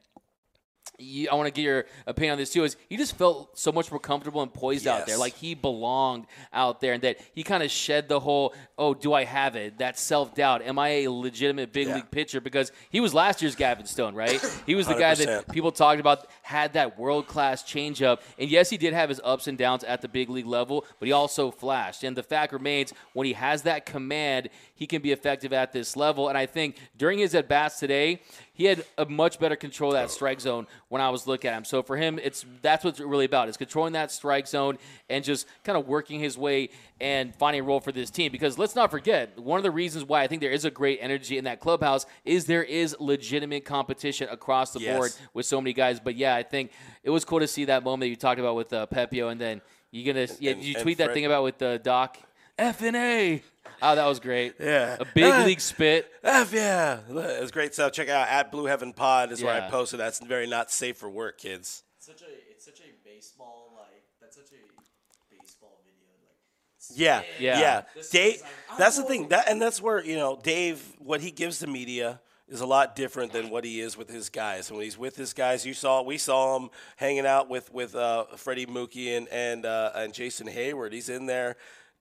[1.00, 2.64] I want to get your opinion on this too.
[2.64, 5.02] Is he just felt so much more comfortable and poised yes.
[5.02, 8.54] out there, like he belonged out there, and that he kind of shed the whole
[8.78, 10.62] "Oh, do I have it?" that self doubt.
[10.62, 11.96] Am I a legitimate big yeah.
[11.96, 12.42] league pitcher?
[12.42, 14.40] Because he was last year's Gavin Stone, right?
[14.66, 15.00] He was the 100%.
[15.00, 19.10] guy that people talked about had that world class changeup, and yes, he did have
[19.10, 22.04] his ups and downs at the big league level, but he also flashed.
[22.04, 25.96] And the fact remains, when he has that command, he can be effective at this
[25.96, 26.30] level.
[26.30, 28.22] And I think during his at bats today,
[28.60, 31.58] he had a much better control of that strike zone when I was looking at
[31.58, 31.64] him.
[31.64, 34.78] So for him, it's that's what's really about is controlling that strike zone
[35.10, 36.70] and just kind of working his way
[37.00, 38.34] and finding a role for this team.
[38.34, 41.00] Because let's not forget, one of the reasons why I think there is a great
[41.02, 44.98] energy in that clubhouse is there is legitimate competition across the Yes.
[44.98, 46.02] board with so many guys.
[46.02, 48.58] But yeah, I think it was cool to see that moment that you talked about
[48.58, 51.26] with uh, Pepiot, and then you're gonna yeah, and- did you tweet that Fred- thing
[51.26, 52.18] about with the Doc
[52.60, 53.42] F and A.
[53.82, 54.56] Oh, that was great.
[54.60, 54.98] Yeah.
[55.00, 55.44] a big Ah.
[55.46, 56.12] league spit.
[56.24, 57.94] F yeah, it was great stuff.
[57.94, 60.00] Check out at Blue Heaven Pod is where I posted.
[60.00, 61.84] That's very not safe for work, kids.
[62.00, 67.60] such a it's such a baseball like that's such a baseball video like Yeah, Yeah.
[67.60, 67.82] yeah.
[67.96, 69.30] This Dave, like, that's the thing.
[69.30, 70.84] That and that's where you know Dave.
[71.00, 72.20] What he gives the media
[72.50, 74.70] is a lot different than what he is with his guys.
[74.70, 77.96] And when he's with his guys, you saw we saw him hanging out with with
[77.96, 80.92] uh, Freddie Mookie and and uh, and Jason Heyward.
[80.92, 81.56] He's in there.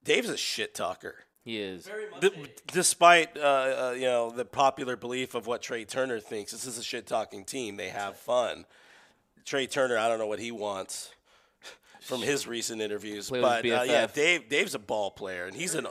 [0.09, 1.15] Dave's a shit talker.
[1.43, 1.85] He is.
[1.85, 5.85] very much D- a, despite uh, uh, you know the popular belief of what Trea
[5.85, 7.77] Turner thinks, this is a shit talking team.
[7.77, 8.65] They have fun.
[9.45, 11.11] Trea Turner, I don't know what he wants
[12.01, 15.75] from his recent interviews, Play but uh, yeah, Dave Dave's a ball player, and he's
[15.75, 15.85] an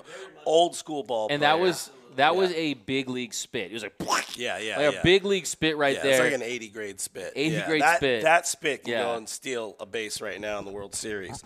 [0.45, 1.53] old school ball And player.
[1.53, 3.71] that was that was a big league spit.
[3.71, 5.01] It was like, yeah, yeah, like yeah.
[5.01, 6.13] a big league spit right yeah, there.
[6.13, 7.33] It's like an 80 grade spit.
[7.37, 8.23] 80 yeah, grade that, spit.
[8.23, 9.03] That spit can Yeah.
[9.05, 11.45] go and steal a base right now in the World Series.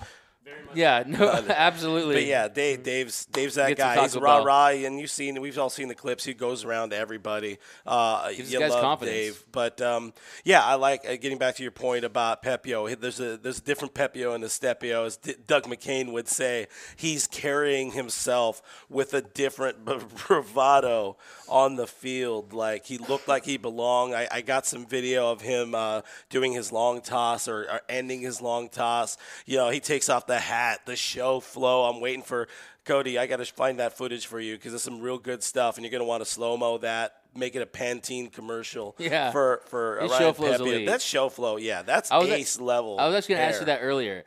[0.74, 2.14] Yeah, no, absolutely.
[2.14, 4.00] But yeah, Dave, Dave's Dave's that guy.
[4.00, 6.24] He's Taco rah rah, and you've seen we've all seen the clips.
[6.24, 7.58] He goes around to everybody.
[7.86, 9.14] Uh, Gives you guys love confidence.
[9.14, 10.12] Dave, but um,
[10.44, 13.00] yeah, I like uh, getting back to your point about Pepiot.
[13.00, 16.66] There's a there's a different Pepio and Estepio, as D- Doug McKain would say.
[16.96, 21.16] He's carrying himself with a different b- bravado
[21.48, 22.52] on the field.
[22.52, 24.14] Like he looked like he belonged.
[24.14, 26.00] I, I got some video of him uh,
[26.30, 29.18] doing his long toss or, or ending his long toss.
[29.44, 31.84] You know, he takes off the hat, the show flow.
[31.84, 32.48] I'm waiting for
[32.84, 33.18] Cody.
[33.18, 35.84] I got to find that footage for you because it's some real good stuff, and
[35.84, 37.14] you're gonna want to slow mo that.
[37.34, 39.30] Make it a Pantene commercial Yeah.
[39.30, 40.86] for for His Ryan show flow's elite.
[40.86, 41.56] That's show flow.
[41.56, 42.98] Yeah, that's I was a- ace level.
[42.98, 44.24] I was actually going to ask you that earlier.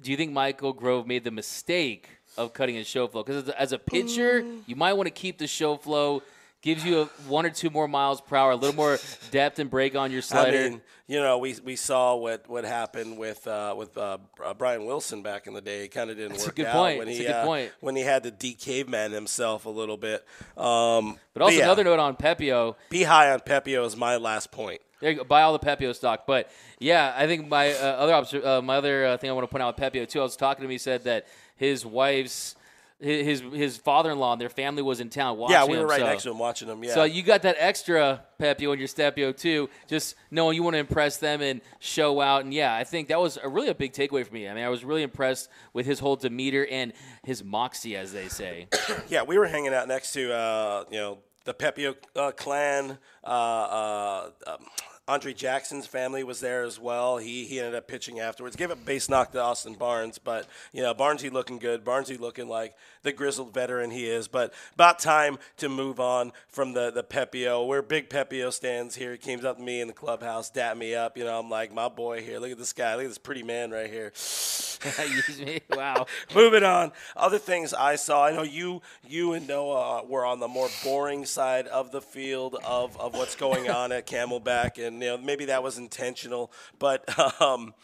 [0.00, 3.24] Do you think Michael Grove made the mistake of cutting his show flow?
[3.24, 4.60] Because as, a- as a pitcher, mm.
[4.66, 6.22] you might want to keep the show flow.
[6.60, 8.98] Gives you a, one or two more miles per hour, a little more
[9.30, 10.58] depth and break on your slider.
[10.58, 14.54] I mean, you know, we we saw what, what happened with uh, with uh, uh,
[14.54, 15.84] Brian Wilson back in the day.
[15.84, 16.98] It kind of didn't That's a work good out point.
[16.98, 17.72] when That's he a good uh, point.
[17.80, 20.26] when he had to decaveman himself a little bit.
[20.56, 22.74] Um, but also yeah, another note on Pepiot.
[22.90, 24.80] be high on Pepiot is my last point.
[25.00, 25.24] There you go.
[25.24, 26.26] Buy all the Pepiot stock.
[26.26, 29.44] But yeah, I think my uh, other obser- uh, my other uh, thing I want
[29.44, 30.18] to point out with Pepiot too.
[30.18, 30.72] I was talking to him.
[30.72, 32.56] He said that his wife's
[33.00, 35.88] his his, his father-in-law and their family was in town watching Yeah, we were him,
[35.90, 36.82] right so- next to him watching him.
[36.82, 40.74] Yeah, So you got that extra Pepio and your Stepio too, just knowing you want
[40.74, 42.44] to impress them and show out.
[42.44, 44.48] And yeah, I think that was a really a big takeaway for me.
[44.48, 46.92] I mean, I was really impressed with his whole demeanor and
[47.24, 48.68] his moxie, as they say.
[49.08, 52.98] Yeah, we were hanging out next to uh, you know the Pepiot uh, clan.
[53.24, 54.66] Uh, uh, um,
[55.08, 57.16] Andre Jackson's family was there as well.
[57.16, 58.56] He he ended up pitching afterwards.
[58.56, 61.82] Gave a base knock to Austin Barnes, but you know Barnesy looking good.
[61.82, 64.28] Barnesy looking like the grizzled veteran he is.
[64.28, 67.66] But about time to move on from the the Pepiot.
[67.66, 69.12] We're big Pepiot stands here.
[69.12, 71.16] He came up to me in the clubhouse, dapped me up.
[71.16, 72.38] You know I'm like my boy here.
[72.38, 72.94] Look at this guy.
[72.94, 74.12] Look at this pretty man right here.
[74.98, 75.60] Use me.
[75.70, 76.06] Wow.
[76.34, 76.92] Moving on.
[77.16, 78.26] Other things I saw.
[78.26, 82.56] I know you you and Noah were on the more boring side of the field
[82.64, 87.08] of, of what's going on at Camelback, and you know maybe that was intentional, but.
[87.40, 87.74] Um,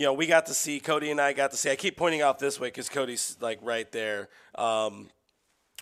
[0.00, 1.70] you know, we got to see Cody and I got to see.
[1.70, 4.30] I keep pointing out this way because Cody's like right there.
[4.54, 5.10] Um,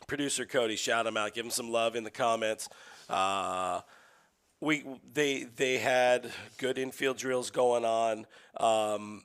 [0.09, 2.69] producer Cody, shout him out, give him some love in the comments.
[3.09, 3.81] Uh,
[4.61, 8.27] we they they had good infield drills going on.
[8.57, 9.23] Um,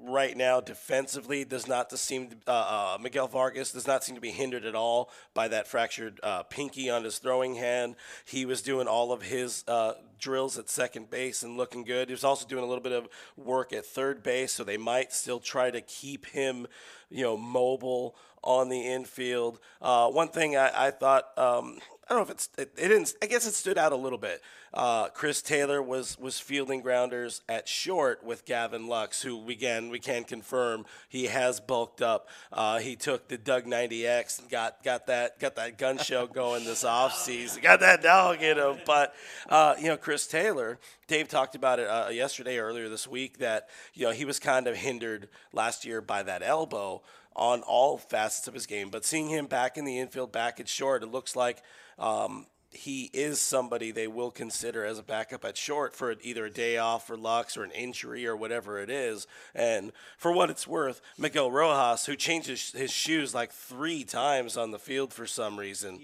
[0.00, 2.50] right now defensively does not seem uh,
[2.96, 6.44] uh, Miguel Vargas does not seem to be hindered at all by that fractured uh,
[6.44, 7.96] pinky on his throwing hand.
[8.24, 12.08] He was doing all of his uh, drills at second base and looking good.
[12.08, 15.12] He was also doing a little bit of work at third base, so they might
[15.12, 16.68] still try to keep him,
[17.10, 19.58] you know, mobile on the infield.
[19.82, 21.36] Uh, one thing I, I thought.
[21.36, 23.12] Um, I don't know if it's it, it didn't.
[23.22, 24.40] I guess it stood out a little bit.
[24.72, 29.98] Uh, Chris Taylor was was fielding grounders at short with Gavin Lux, who again we
[29.98, 32.28] can confirm he has bulked up.
[32.50, 36.64] Uh, he took the Doug 90X and got got that got that gun show going
[36.64, 37.60] this offseason.
[37.60, 38.78] Got that dog in him.
[38.86, 39.14] But
[39.50, 43.68] uh, you know, Chris Taylor, Dave talked about it uh, yesterday earlier this week that
[43.92, 47.02] you know he was kind of hindered last year by that elbow
[47.36, 48.88] on all facets of his game.
[48.88, 51.62] But seeing him back in the infield, back at short, it looks like
[51.98, 56.50] um, he is somebody they will consider as a backup at short for either a
[56.50, 59.26] day off for Lux or an injury or whatever it is.
[59.54, 64.70] And for what it's worth, Miguel Rojas, who changes his shoes like three times on
[64.70, 66.00] the field for some reason.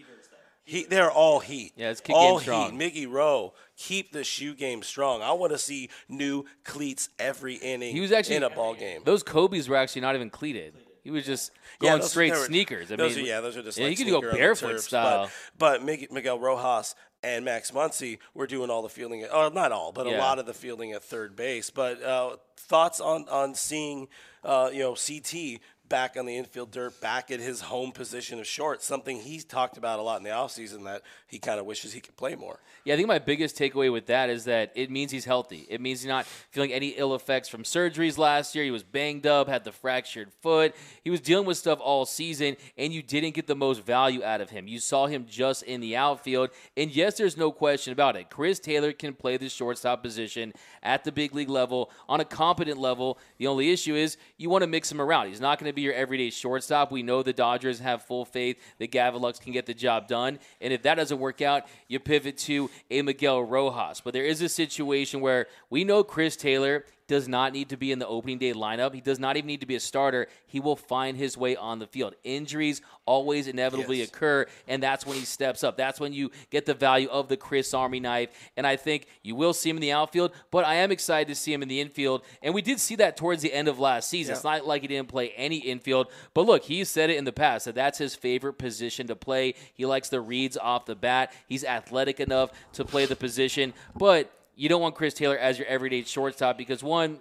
[0.66, 1.74] He, they're all heat.
[1.76, 2.78] Yeah, it's kick all game strong.
[2.78, 2.94] heat.
[3.06, 5.20] Miggy Rowe, keep the shoe game strong.
[5.20, 7.94] I want to see new cleats every inning.
[7.94, 9.02] He was actually in a ball game.
[9.04, 10.74] Those Kobe's were actually not even cleated.
[11.04, 12.90] He was just going those- straight were- sneakers.
[12.90, 14.34] I those mean, are, yeah, those are just yeah, like you could go sneaker on
[14.34, 15.30] the barefoot style.
[15.58, 19.22] But, but Miguel Rojas and Max Muncy were doing all the fielding.
[19.22, 21.70] At, oh, not all, but a lot of the fielding at third base.
[21.70, 24.08] But uh, thoughts on on seeing
[24.42, 28.46] uh, you know CT back on the infield dirt, back at his home position of
[28.46, 31.92] short, something he's talked about a lot in the offseason that he kind of wishes
[31.92, 32.58] he could play more.
[32.84, 35.66] Yeah, I think my biggest takeaway with that is that it means he's healthy.
[35.68, 38.64] It means he's not feeling any ill effects from surgeries last year.
[38.64, 40.74] He was banged up, had the fractured foot.
[41.02, 44.40] He was dealing with stuff all season, and you didn't get the most value out
[44.40, 44.66] of him.
[44.66, 46.50] You saw him just in the outfield.
[46.76, 48.30] And yes, there's no question about it.
[48.30, 52.78] Chris Taylor can play the shortstop position at the big league level on a competent
[52.78, 53.18] level.
[53.38, 55.28] The only issue is you want to mix him around.
[55.28, 56.90] He's not going to be your everyday shortstop.
[56.90, 60.38] We know the Dodgers have full faith that Gavin Lux can get the job done.
[60.60, 64.00] And if that doesn't work out, you pivot to a Miguel Rojas.
[64.00, 67.92] But there is a situation where we know Chris Taylor does not need to be
[67.92, 68.94] in the opening day lineup.
[68.94, 70.26] He does not even need to be a starter.
[70.46, 72.14] He will find his way on the field.
[72.24, 74.08] Injuries always inevitably Yes.
[74.08, 75.76] occur, and that's when he steps up.
[75.76, 78.30] That's when you get the value of the Chris Army knife.
[78.56, 81.34] And I think you will see him in the outfield, but I am excited to
[81.34, 82.22] see him in the infield.
[82.42, 84.34] And we did see that towards the end of last season.
[84.34, 87.32] It's not like he didn't play any infield, but look, he said it in the
[87.32, 89.54] past that that's his favorite position to play.
[89.74, 91.32] He likes the reads off the bat.
[91.46, 95.66] He's athletic enough to play the position, but you don't want Chris Taylor as your
[95.66, 97.18] everyday shortstop because one,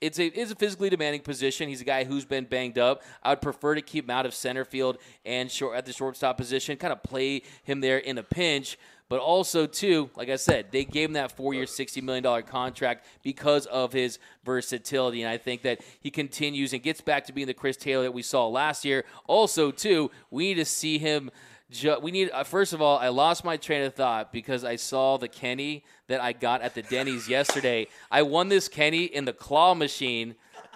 [0.00, 1.68] it's a it's a physically demanding position.
[1.68, 3.02] He's a guy who's been banged up.
[3.22, 6.36] I would prefer to keep him out of center field and short at the shortstop
[6.36, 8.78] position, kind of play him there in a pinch.
[9.08, 13.06] But also, too, like I said, they gave him that four-year, sixty million dollar contract
[13.22, 17.46] because of his versatility, and I think that he continues and gets back to being
[17.46, 19.04] the Chris Taylor that we saw last year.
[19.26, 21.30] Also, too, we need to see him.
[21.70, 24.76] Ju- we need uh, first of all, I lost my train of thought because I
[24.76, 27.88] saw the Kenny that I got at the Denny's yesterday.
[28.10, 30.34] I won this Kenny in the claw machine.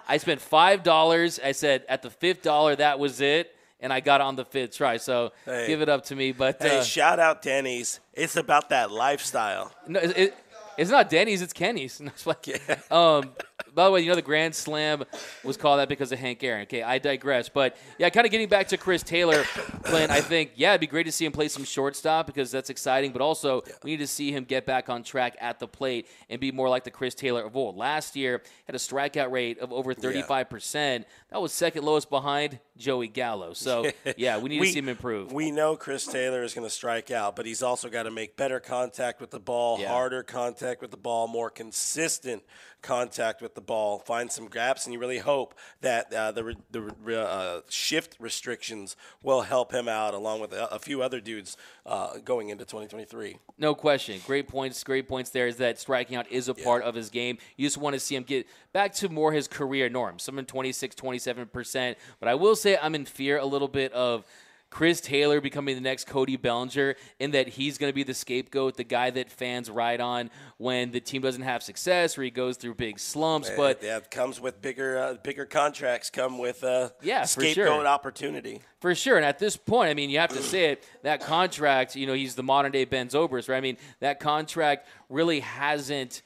[0.08, 1.40] I spent five dollars.
[1.42, 4.76] I said at the fifth dollar that was it, and I got on the fifth
[4.76, 4.98] try.
[4.98, 5.66] So Hey.
[5.66, 6.32] give it up to me.
[6.32, 8.00] But Hey, uh, shout out Denny's.
[8.12, 9.72] It's about that lifestyle.
[9.86, 10.34] no, it, it-
[10.78, 11.42] it's not Denny's.
[11.42, 12.00] It's Kenny's.
[12.90, 13.32] Um,
[13.74, 15.04] by the way, you know the Grand Slam
[15.44, 16.62] was called that because of Hank Aaron.
[16.62, 17.48] Okay, I digress.
[17.48, 19.44] But yeah, kind of getting back to Chris Taylor,
[19.82, 20.10] Clint.
[20.10, 23.12] I think yeah, it'd be great to see him play some shortstop because that's exciting.
[23.12, 26.40] But also, we need to see him get back on track at the plate and
[26.40, 27.76] be more like the Chris Taylor of old.
[27.76, 31.06] Last year had a strikeout rate of over thirty-five percent.
[31.30, 33.52] That was second lowest behind Joey Gallo.
[33.54, 35.32] So yeah, we need to see him improve.
[35.32, 38.36] We know Chris Taylor is going to strike out, but he's also got to make
[38.36, 39.88] better contact with the ball, Yeah.
[39.88, 42.42] harder contact with the ball, more consistent
[42.82, 46.56] contact with the ball, find some gaps, and you really hope that uh, the, re-
[46.70, 51.20] the re- uh, shift restrictions will help him out, along with a, a few other
[51.20, 53.38] dudes uh, going into 2023.
[53.58, 54.20] No question.
[54.26, 54.82] Great points.
[54.84, 57.38] Great points there is that striking out is a part of his game.
[57.56, 60.94] You just want to see him get back to more his career norm, something 26,
[60.94, 61.96] 27%.
[62.20, 64.24] But I will say I'm in fear a little bit of
[64.72, 68.78] Chris Taylor becoming the next Cody Bellinger in that he's going to be the scapegoat,
[68.78, 72.56] the guy that fans ride on when the team doesn't have success or he goes
[72.56, 73.50] through big slumps.
[73.54, 77.66] But yeah, it comes with bigger uh, bigger contracts, come with uh, Yeah, for scapegoat
[77.66, 77.86] sure.
[77.86, 78.62] opportunity.
[78.80, 80.84] For sure, and at this point, I mean, you have to say it.
[81.02, 83.58] That contract, you know, he's the modern day Ben Zobrist, right?
[83.58, 86.22] I mean, that contract really hasn't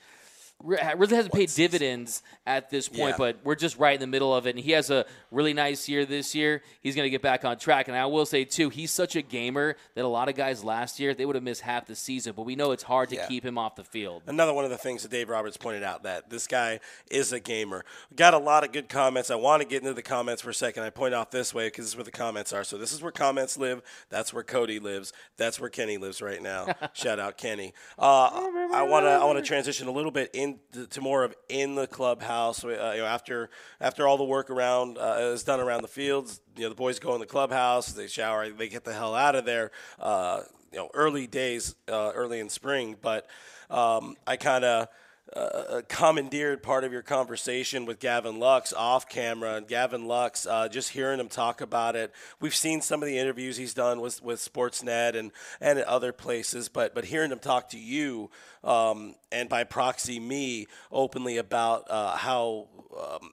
[0.63, 3.17] really hasn't paid dividends at this point, Yeah.
[3.19, 4.57] but we're just right in the middle of it.
[4.57, 6.63] And he has a really nice year this year.
[6.81, 7.89] He's going to get back on track.
[7.89, 10.99] And I will say too, he's such a gamer that a lot of guys last
[10.99, 12.33] year they would have missed half the season.
[12.35, 13.27] But we know it's hard to Yeah.
[13.27, 14.23] keep him off the field.
[14.27, 17.41] Another one of the things that Dave Roberts pointed out that this guy is a
[17.41, 17.85] gamer.
[18.15, 19.31] Got a lot of good comments.
[19.31, 20.83] I want to get into the comments for a second.
[20.85, 22.65] I point off this way because this is where the comments are.
[22.65, 23.83] So this is where comments live.
[24.09, 25.13] That's where Cody lives.
[25.37, 26.67] That's where Kenny lives right now.
[26.95, 27.75] Shout out Kenny.
[27.99, 28.31] Uh,
[28.73, 31.75] I want to I want to transition a little bit into to more of in
[31.75, 32.65] the clubhouse.
[32.65, 36.41] Uh, you know, after after all the work around uh, is done around the fields,
[36.57, 37.93] you know, the boys go in the clubhouse.
[37.93, 38.49] They shower.
[38.49, 39.71] They get the hell out of there.
[39.99, 43.27] Uh, you know, early days, uh, early in spring, but
[43.71, 44.89] um, I kind of
[45.37, 50.69] uh, commandeered part of your conversation with Gavin Lux off camera, and Gavin Lux, uh,
[50.69, 52.13] just hearing him talk about it.
[52.41, 56.13] We've seen some of the interviews he's done with with Sportsnet and and at other
[56.13, 58.31] places, but but hearing him talk to you
[58.65, 62.69] um, and by proxy me openly about uh, how.
[62.97, 63.33] Um,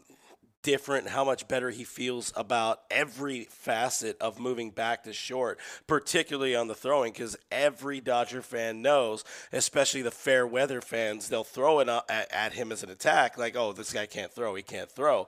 [0.63, 6.55] different, how much better he feels about every facet of moving back to short, particularly
[6.55, 11.79] on the throwing, because every Dodger fan knows, especially the fair weather fans, they'll throw
[11.79, 14.89] it at, at him as an attack, like, oh, this guy can't throw, he can't
[14.89, 15.27] throw.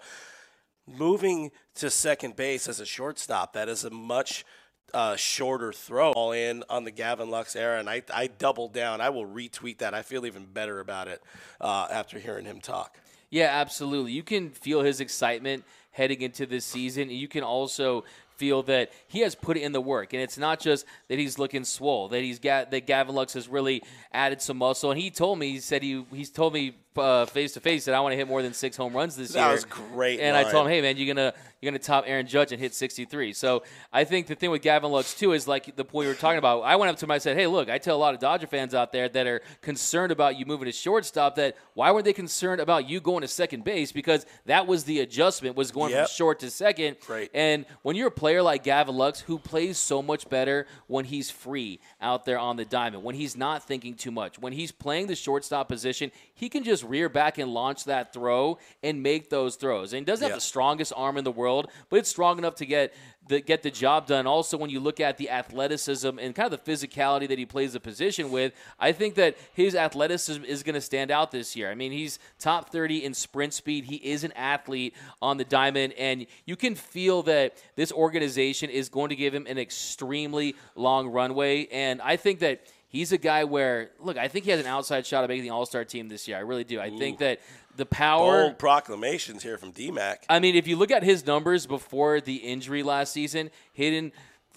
[0.87, 4.45] Moving to second base as a shortstop, that is a much
[4.93, 9.01] uh, shorter throw all in on the Gavin Lux era, and I, I doubled down.
[9.01, 9.93] I will retweet that.
[9.93, 11.21] I feel even better about it
[11.59, 12.97] uh, after hearing him talk.
[13.29, 14.11] Yeah, absolutely.
[14.11, 17.09] You can feel his excitement heading into this season.
[17.09, 18.03] You can also
[18.37, 21.63] feel that he has put in the work, and it's not just that he's looking
[21.63, 22.09] swole.
[22.09, 24.91] That he's got that Gavin Lux has really added some muscle.
[24.91, 27.93] And he told me, he said he he's told me Uh, face to face that
[27.95, 29.47] I want to hit more than six home runs this that year.
[29.47, 30.19] That was great.
[30.19, 30.45] And line.
[30.45, 33.33] I told him, hey man, you're gonna you're gonna top Aaron Judge and hit 63.
[33.33, 36.13] So I think the thing with Gavin Lux too is like the point we were
[36.17, 36.61] talking about.
[36.61, 38.47] I went up to him, I said, hey, look, I tell a lot of Dodger
[38.47, 42.13] fans out there that are concerned about you moving to shortstop that why were they
[42.13, 46.07] concerned about you going to second base because that was the adjustment was going Yep.
[46.07, 46.97] from short to second.
[47.05, 47.31] Great.
[47.33, 51.29] And when you're a player like Gavin Lux, who plays so much better when he's
[51.29, 55.07] free out there on the diamond, when he's not thinking too much, when he's playing
[55.07, 59.55] the shortstop position, he can just rear back and launch that throw and make those
[59.55, 59.93] throws.
[59.93, 60.29] And he doesn't Yeah.
[60.33, 62.93] have the strongest arm in the world, but it's strong enough to get
[63.27, 64.27] the get the job done.
[64.27, 67.73] Also, when you look at the athleticism and kind of the physicality that he plays
[67.73, 71.71] the position with, I think that his athleticism is going to stand out this year.
[71.71, 73.85] I mean, he's top 30 in sprint speed.
[73.85, 78.89] He is an athlete on the diamond, and you can feel that this organization is
[78.89, 81.65] going to give him an extremely long runway.
[81.71, 82.61] And I think that
[82.95, 85.49] he's a guy where, look, I think he has an outside shot of making the
[85.51, 86.37] All Star team this year.
[86.37, 86.79] I really do.
[86.79, 87.39] I think that
[87.75, 88.43] the power.
[88.43, 90.17] Bold proclamations here from DMAC.
[90.29, 94.11] I mean, if you look at his numbers before the injury last season, hitting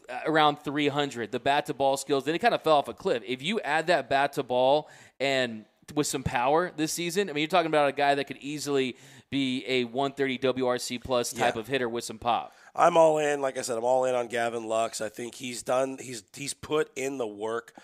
[0.08, 2.94] uh, around 300, the bat to ball skills, then it kind of fell off a
[2.94, 3.22] cliff.
[3.26, 4.88] If you add that bat to ball
[5.20, 5.64] and
[5.94, 8.96] with some power this season, I mean, you're talking about a guy that could easily
[9.30, 11.60] be a 130 WRC plus type Yeah.
[11.60, 12.52] of hitter with some pop.
[12.74, 13.40] I'm all in.
[13.40, 15.00] Like I said, I'm all in on Gavin Lux.
[15.00, 15.98] I think he's done.
[16.00, 17.74] He's he's put in the work.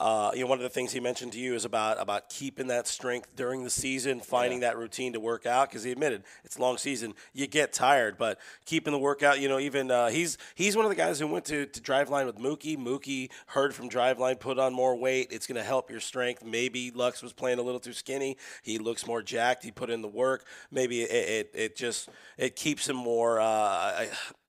[0.00, 2.68] Uh, you know, one of the things he mentioned to you is about about keeping
[2.68, 5.68] that strength during the season, finding that routine to work out.
[5.68, 9.40] Because he admitted it's a long season, you get tired, but keeping the workout.
[9.40, 12.24] You know, even uh, he's he's one of the guys who went to to Driveline
[12.24, 12.78] with Mookie.
[12.78, 15.28] Mookie heard from Driveline, put on more weight.
[15.30, 16.42] It's going to help your strength.
[16.42, 18.38] Maybe Lux was playing a little too skinny.
[18.62, 19.64] He looks more jacked.
[19.64, 20.46] He put in the work.
[20.70, 23.38] Maybe it it, it just it keeps him more.
[23.38, 24.06] Uh,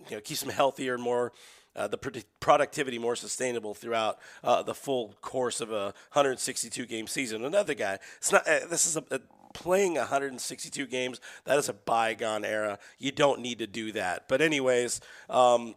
[0.09, 1.33] you know, keeps him healthier and more
[1.75, 7.07] uh, the produ- productivity more sustainable throughout uh, the full course of a 162 game
[7.07, 7.43] season.
[7.45, 8.47] Another guy, it's not.
[8.47, 9.19] Uh, this is a, a
[9.53, 11.19] playing 162 games.
[11.45, 12.79] That is a bygone era.
[12.97, 14.27] You don't need to do that.
[14.27, 15.01] But anyways.
[15.29, 15.75] Um,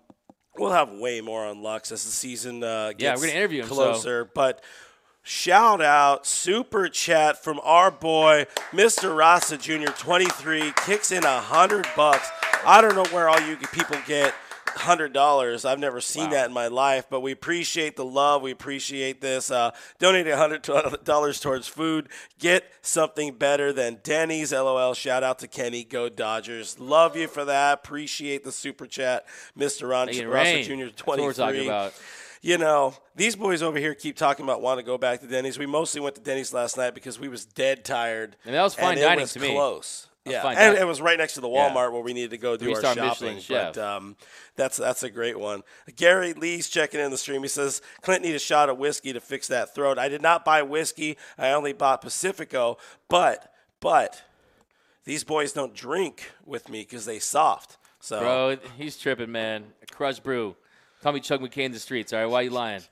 [0.57, 3.63] We'll have way more on Lux as the season uh, gets Yeah, we're gonna interview
[3.63, 4.25] him, so- closer.
[4.25, 4.63] But
[5.25, 9.17] shout out, super chat from our boy, Mr.
[9.17, 9.91] Rasa Jr.
[9.99, 12.29] 23, kicks in a hundred bucks.
[12.65, 14.33] I don't know where all you people get
[14.69, 15.65] hundred dollars.
[15.65, 18.43] I've never seen that in my life, but we appreciate the love.
[18.43, 19.51] We appreciate this.
[19.51, 20.63] Uh, donate a hundred
[21.05, 22.09] dollars towards food.
[22.39, 24.53] Get something better than Denny's.
[24.53, 24.95] LOL.
[24.95, 25.85] Shout out to Kenny.
[25.85, 26.79] Go Dodgers.
[26.79, 27.75] Love you for that.
[27.85, 29.27] Appreciate the super chat,
[29.59, 29.89] Mr.
[29.89, 30.65] Ron it rain.
[30.65, 30.87] Jr.
[30.87, 31.91] That's 23
[32.45, 35.59] you know, these boys over here keep talking about wanting to go back to Denny's.
[35.59, 38.37] We mostly went to Denny's last night because we was dead tired.
[38.45, 39.53] And that was fine dining was to me.
[39.53, 40.09] Close.
[40.27, 40.81] Yeah, and dining.
[40.81, 41.69] it was right next to the Yeah.
[41.71, 43.35] Walmart where we needed to go do our Three-star shopping.
[43.35, 43.73] Michelin.
[43.75, 44.17] But um,
[44.57, 45.63] that's that's a great one.
[45.97, 47.43] Gary Lee's checking in the stream.
[47.43, 49.99] He says Clint need a shot of whiskey to fix that throat.
[49.99, 51.19] I did not buy whiskey.
[51.37, 52.79] I only bought Pacifico.
[53.11, 54.23] But but
[55.05, 57.77] these boys don't drink with me because they soft.
[58.01, 59.65] So Bro, he's tripping, man.
[59.91, 60.57] Crush brew.
[61.03, 62.27] Call me Chuck McKay in the streets, all right?
[62.27, 62.83] Why are you lying?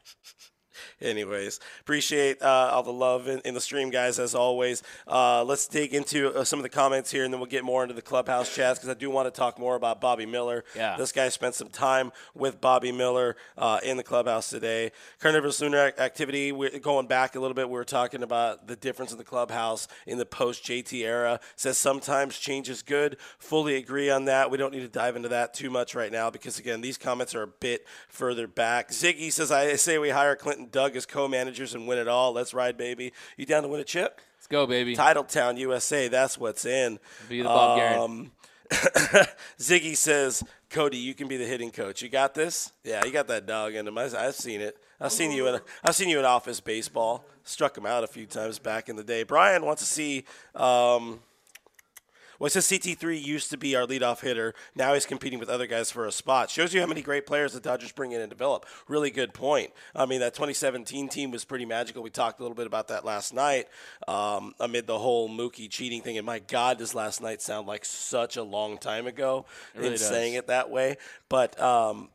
[1.01, 4.83] Anyways, appreciate uh, all the love in, in the stream, guys, as always.
[5.07, 7.83] Uh, let's dig into uh, some of the comments here, and then we'll get more
[7.83, 10.65] into the clubhouse chats because I do want to talk more about Bobby Miller.
[10.77, 10.97] Yeah.
[10.97, 14.93] This guy spent some time with Bobby Miller uh, in the clubhouse today.
[15.21, 19.13] Carnivorous Lunar activity, we're going back a little bit, we were talking about the difference
[19.13, 21.41] in the clubhouse in the post JT era.
[21.57, 23.17] Says sometimes change is good.
[23.39, 24.51] Fully agree on that.
[24.51, 27.35] We don't need to dive into that too much right now because, again, these comments
[27.35, 28.91] are a bit further back.
[28.91, 32.33] Ziggy says, I say we hire Clinton Doug as co managers and win it all.
[32.33, 33.13] Let's ride, baby.
[33.37, 34.21] You down to win a chip?
[34.37, 34.97] Let's go, baby.
[34.97, 36.09] Titletown, USA.
[36.09, 36.99] That's what's in.
[37.29, 38.01] Be the Bob.
[38.01, 38.33] Um,
[39.59, 42.03] Ziggy says, Cody, you can be the hitting coach.
[42.03, 42.73] You got this?
[42.83, 43.99] Yeah, you got that dog in him.
[43.99, 44.79] I, I've seen it.
[45.01, 45.61] I've seen you in.
[45.85, 47.25] I've seen you in office baseball.
[47.45, 49.25] Struck him out a few times back in the day.
[49.25, 50.25] Brian wants to see.
[50.55, 51.21] Um,
[52.39, 54.55] well, it says CT3 used to be our leadoff hitter.
[54.75, 56.51] Now he's competing with other guys for a spot.
[56.51, 58.67] Shows you how many great players the Dodgers bring in and develop.
[58.89, 59.73] Really good point.
[59.95, 62.03] I mean, that 2017 team was pretty magical.
[62.03, 63.69] We talked a little bit about that last night
[64.09, 66.19] um, amid the whole Mookie cheating thing.
[66.19, 69.93] And my God, does last night sound like such a long time ago really in
[69.93, 70.09] does.
[70.09, 70.97] saying it that way.
[71.29, 72.09] But um,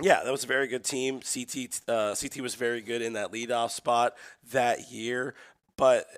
[0.00, 1.20] yeah, that was a very good team.
[1.20, 4.14] CT uh, CT was very good in that leadoff spot
[4.52, 5.34] that year,
[5.76, 6.06] but.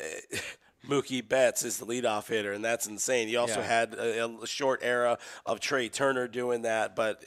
[0.88, 3.28] Mookie Betts is the leadoff hitter, and that's insane.
[3.28, 3.66] You also Yeah.
[3.66, 7.24] had a, a short era of Trea Turner doing that, but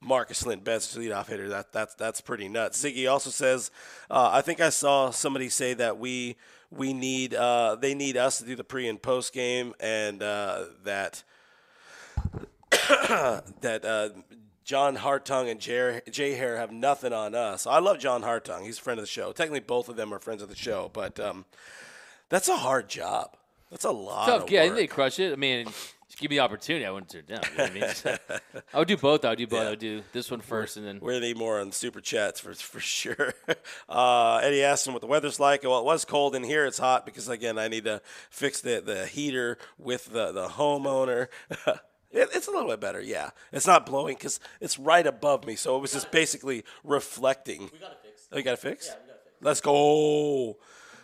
[0.00, 1.48] Markus Lynn Betts is leadoff hitter.
[1.48, 2.82] That that's that's pretty nuts.
[2.82, 3.70] Ziggy also says,
[4.10, 6.36] uh, I think I saw somebody say that we
[6.70, 10.64] we need uh, they need us to do the pre and post game, and uh,
[10.84, 11.22] that
[12.70, 14.08] that uh,
[14.64, 17.66] John Hartung and Jay, Jay Hare have nothing on us.
[17.66, 18.62] I love John Hartung.
[18.64, 19.32] He's a friend of the show.
[19.32, 21.44] Technically, both of them are friends of the show, but um,
[22.28, 23.36] that's a hard job.
[23.70, 24.26] That's a lot.
[24.26, 24.42] Tough.
[24.44, 24.76] Of Yeah, I work.
[24.76, 25.32] think they crush it.
[25.32, 26.86] I mean, just give me the opportunity.
[26.86, 27.40] I wouldn't turn it down.
[27.50, 28.62] You know what I mean?
[28.74, 29.24] I would do both.
[29.24, 29.66] I would do both.
[29.66, 32.38] I would do this one first, and then We're gonna need more on super chats
[32.40, 33.34] for for sure.
[33.88, 35.62] Uh, Eddie asked him what the weather's like.
[35.62, 36.64] Well, it was cold in here.
[36.66, 38.00] It's hot because again, I need to
[38.30, 41.28] fix the the heater with the the homeowner.
[42.16, 43.30] It's a little bit better, yeah.
[43.50, 47.62] It's not blowing because it's right above me, so it was just basically reflecting.
[47.72, 48.28] We got it fixed.
[48.30, 48.88] Oh, you got it fixed?
[48.90, 49.42] Yeah, we got it fixed.
[49.42, 50.56] Let's go.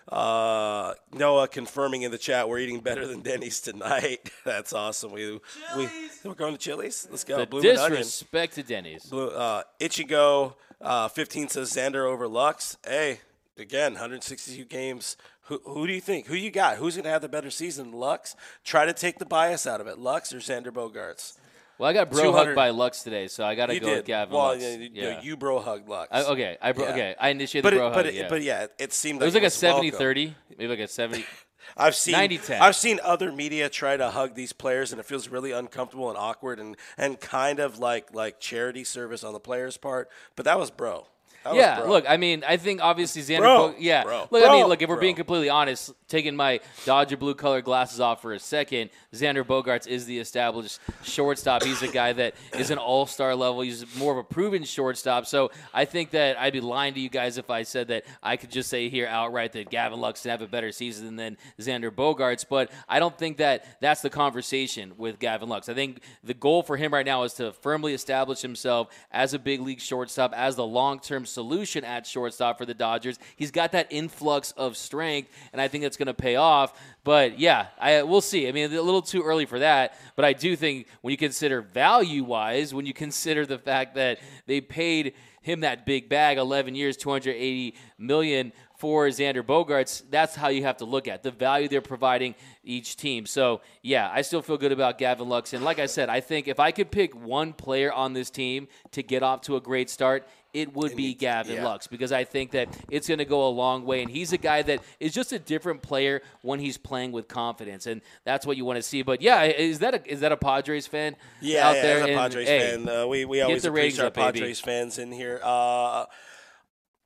[0.08, 4.30] Uh, Noah confirming in the chat we're eating better than Denny's tonight.
[4.44, 5.12] That's awesome.
[5.12, 5.40] We we
[5.86, 6.20] Chili's.
[6.24, 7.06] we're going to Chili's.
[7.10, 7.38] Let's go.
[7.38, 7.98] the Bloomin' Onion.
[7.98, 9.04] disrespect to Denny's.
[9.04, 12.76] Blue, uh, Ichigo uh, 15 says Xander over Lux.
[12.86, 13.20] Hey,
[13.58, 15.16] again, 162 games.
[15.44, 16.26] Who, who do you think?
[16.26, 16.76] Who you got?
[16.76, 17.92] Who's going to have the better season?
[17.92, 18.36] Lux?
[18.64, 19.98] Try to take the bias out of it.
[19.98, 21.36] Lux or Xander Bogaerts?
[21.80, 23.96] Well, I got bro hugged by Lux today, so I got to go did.
[23.96, 24.62] with Gavin well, Lux.
[24.62, 25.22] yeah, you, Yeah.
[25.22, 26.08] you bro hugged Lux.
[26.12, 26.90] I, okay, I bro, Yeah.
[26.90, 28.06] okay, I initiated but the bro but hug.
[28.06, 28.28] it, yeah.
[28.28, 29.98] but yeah, it seemed like it was like a welcome.
[29.98, 31.24] 70-30, maybe like a 70.
[31.78, 32.60] I've seen 90-10.
[32.60, 36.18] I've seen other media try to hug these players, and it feels really uncomfortable and
[36.18, 40.10] awkward, and, and kind of like like charity service on the players' part.
[40.36, 41.06] But that was bro.
[41.44, 41.88] That was Yeah, bro.
[41.88, 43.38] look, I mean, I think obviously Xander.
[43.38, 45.00] Bro, Bo- yeah, bro, look, I mean, bro, look, if we're bro.
[45.00, 49.86] being completely honest, taking my Dodger blue color glasses off for a second, Xander Bogaerts
[49.86, 51.62] is the established shortstop.
[51.62, 53.62] He's a guy that is an all star level.
[53.62, 55.26] He's more of a proven shortstop.
[55.26, 58.36] So I think that I'd be lying to you guys if I said that I
[58.36, 62.44] could just say here outright that Gavin Lux have a better season than Xander Bogaerts.
[62.48, 65.68] But I don't think that that's the conversation with Gavin Lux.
[65.68, 69.38] I think the goal for him right now is to firmly establish himself as a
[69.38, 73.18] big league shortstop, as the long term solution at shortstop for the Dodgers.
[73.36, 76.78] He's got that influx of strength, and I think that's going to pay off.
[77.04, 78.48] But yeah, I we'll see.
[78.48, 81.62] I mean, a little too early for that, but I do think when you consider
[81.62, 86.74] value wise, when you consider the fact that they paid him that big bag, 11
[86.74, 91.68] years, 280 million for Xander Bogaerts, that's how you have to look at the value
[91.68, 93.26] they're providing each team.
[93.26, 95.52] So, yeah, I still feel good about Gavin Lux.
[95.52, 98.68] And like I said, I think if I could pick one player on this team
[98.92, 101.64] to get off to a great start, it would be Gavin yeah.
[101.64, 104.02] Lux because I think that it's going to go a long way.
[104.02, 107.86] And he's a guy that is just a different player when he's playing with confidence,
[107.86, 109.02] and that's what you want to see.
[109.02, 111.98] But yeah, is that a, is that a Padres fan Yeah, out yeah, there?
[111.98, 114.40] a And, Padres hey, fan, uh, we, we always appreciate our up, baby.
[114.40, 115.40] Padres fans in here.
[115.42, 116.06] Uh,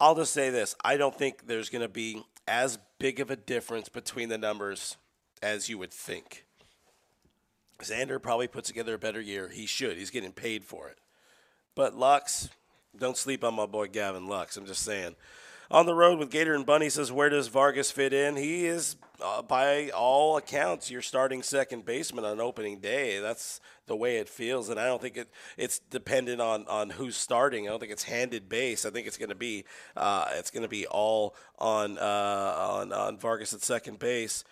[0.01, 3.37] I'll just say this: I don't think there's going to be as big of a
[3.37, 4.97] difference between the numbers
[5.43, 6.47] as you would think.
[7.81, 9.49] Xander probably puts together a better year.
[9.49, 9.97] He should.
[9.97, 10.99] He's getting paid for it.
[11.75, 12.49] But Lux,
[12.99, 14.57] don't sleep on my boy Gavin Lux.
[14.57, 15.17] I'm just saying.
[15.71, 18.37] On the road with Gator and Bunny says, where does Vargas fit in?
[18.37, 23.19] He is, uh, by all accounts, your starting second baseman on opening day.
[23.19, 27.17] That's the way it feels, and I don't think it it's dependent on on who's
[27.17, 27.67] starting.
[27.67, 28.87] I don't think it's handed base.
[28.87, 29.65] I think it's going to be
[29.97, 34.45] uh, it's going to be all on uh, on on Vargas at second base.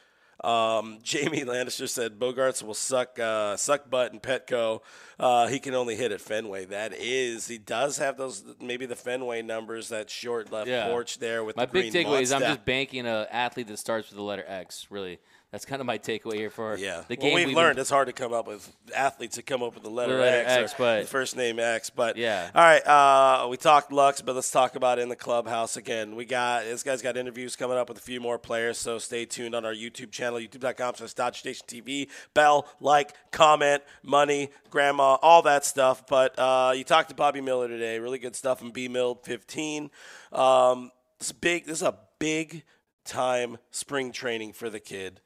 [0.43, 4.81] Um, Jamie Lannister said Bogaerts will suck uh, suck butt in Petco.
[5.19, 6.65] Uh, he can only hit at Fenway.
[6.65, 9.89] That is, he does have those maybe the Fenway numbers.
[9.91, 10.89] That short left Yeah.
[10.89, 13.77] porch there with My the big green takeaway is I'm just banking an athlete that
[13.79, 14.87] starts with the letter X.
[14.91, 15.21] Really,
[15.53, 17.35] that's kind of my takeaway here for Yeah, the well, game.
[17.35, 19.91] we've been- learned it's hard to come up with athletes to come up with the
[19.91, 21.91] letter, X, X, or but- the first name X.
[21.91, 22.51] But Yeah.
[22.55, 22.85] all right.
[22.87, 26.17] Uh, we talked Lux, but let's talk about in the clubhouse again.
[26.17, 29.27] We got this guy's got interviews coming up with a few more players, so stay
[29.27, 32.09] tuned on our YouTube channel, YouTube.com/slash Dodgers Nation TV.
[32.35, 36.07] Bell, like, comment, money, grandma, all that stuff.
[36.07, 37.99] But uh, you talked to Bobby Miller today.
[37.99, 39.91] Really good stuff from B Mill 15.
[40.33, 41.67] Um, this big.
[41.67, 42.65] This is a big
[43.05, 45.21] time spring training for the kid.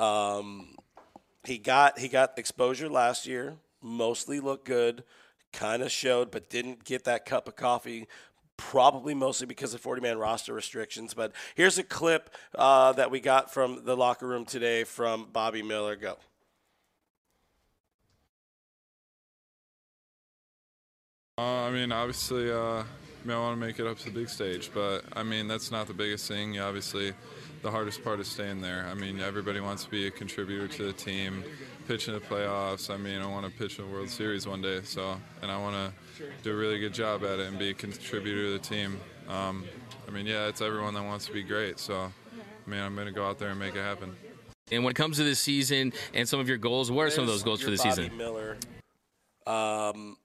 [0.00, 0.76] Um,
[1.44, 3.54] he got he got exposure last year.
[3.82, 5.04] Mostly looked good,
[5.52, 8.08] kind of showed, but didn't get that cup of coffee.
[8.56, 11.14] Probably mostly because of 40 man roster restrictions.
[11.14, 15.62] But here's a clip uh, that we got from the locker room today from Bobby
[15.62, 15.96] Miller.
[15.96, 16.16] Go.
[21.38, 22.84] Uh, I mean, obviously, uh,
[23.22, 25.46] I, mean, I want to make it up to the big stage, but I mean,
[25.46, 26.58] that's not the biggest thing.
[26.58, 27.12] Obviously,
[27.62, 28.86] the hardest part is staying there.
[28.90, 31.44] I mean, everybody wants to be a contributor to the team,
[31.86, 32.88] pitch in the playoffs.
[32.88, 35.58] I mean, I want to pitch in the World Series one day, so and I
[35.58, 35.76] want
[36.18, 38.98] to do a really good job at it and be a contributor to the team.
[39.28, 39.64] Um,
[40.08, 41.94] I mean, yeah, it's everyone that wants to be great, so
[42.66, 44.16] I mean, I'm going to go out there and make it happen.
[44.72, 47.22] And when it comes to this season and some of your goals, what are some
[47.22, 48.16] of those goals for Your the Bobby season?
[48.16, 48.56] Miller.
[49.46, 50.16] Um,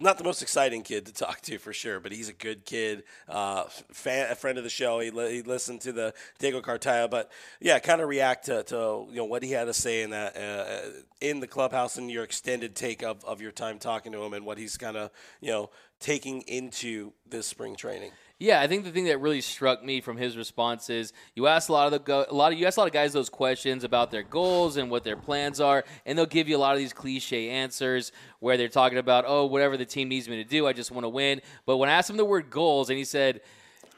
[0.00, 3.04] not the most exciting kid to talk to for sure, but he's a good kid,
[3.28, 5.00] uh, fan, a friend of the show.
[5.00, 7.30] He, li- he listened to the Diego Cartaya, but
[7.60, 10.36] yeah, kind of react to, to you know what he had to say in that
[10.36, 10.90] uh,
[11.20, 14.44] in the clubhouse and your extended take of, of your time talking to him and
[14.44, 15.70] what he's kind of you know
[16.00, 18.12] taking into this spring training.
[18.40, 21.68] Yeah, I think the thing that really struck me from his response is you ask
[21.68, 23.28] a lot of the go- a lot of you ask a lot of guys those
[23.28, 26.72] questions about their goals and what their plans are, and they'll give you a lot
[26.72, 30.48] of these cliche answers where they're talking about oh whatever the team needs me to
[30.48, 31.40] do, I just want to win.
[31.66, 33.40] But when I asked him the word goals, and he said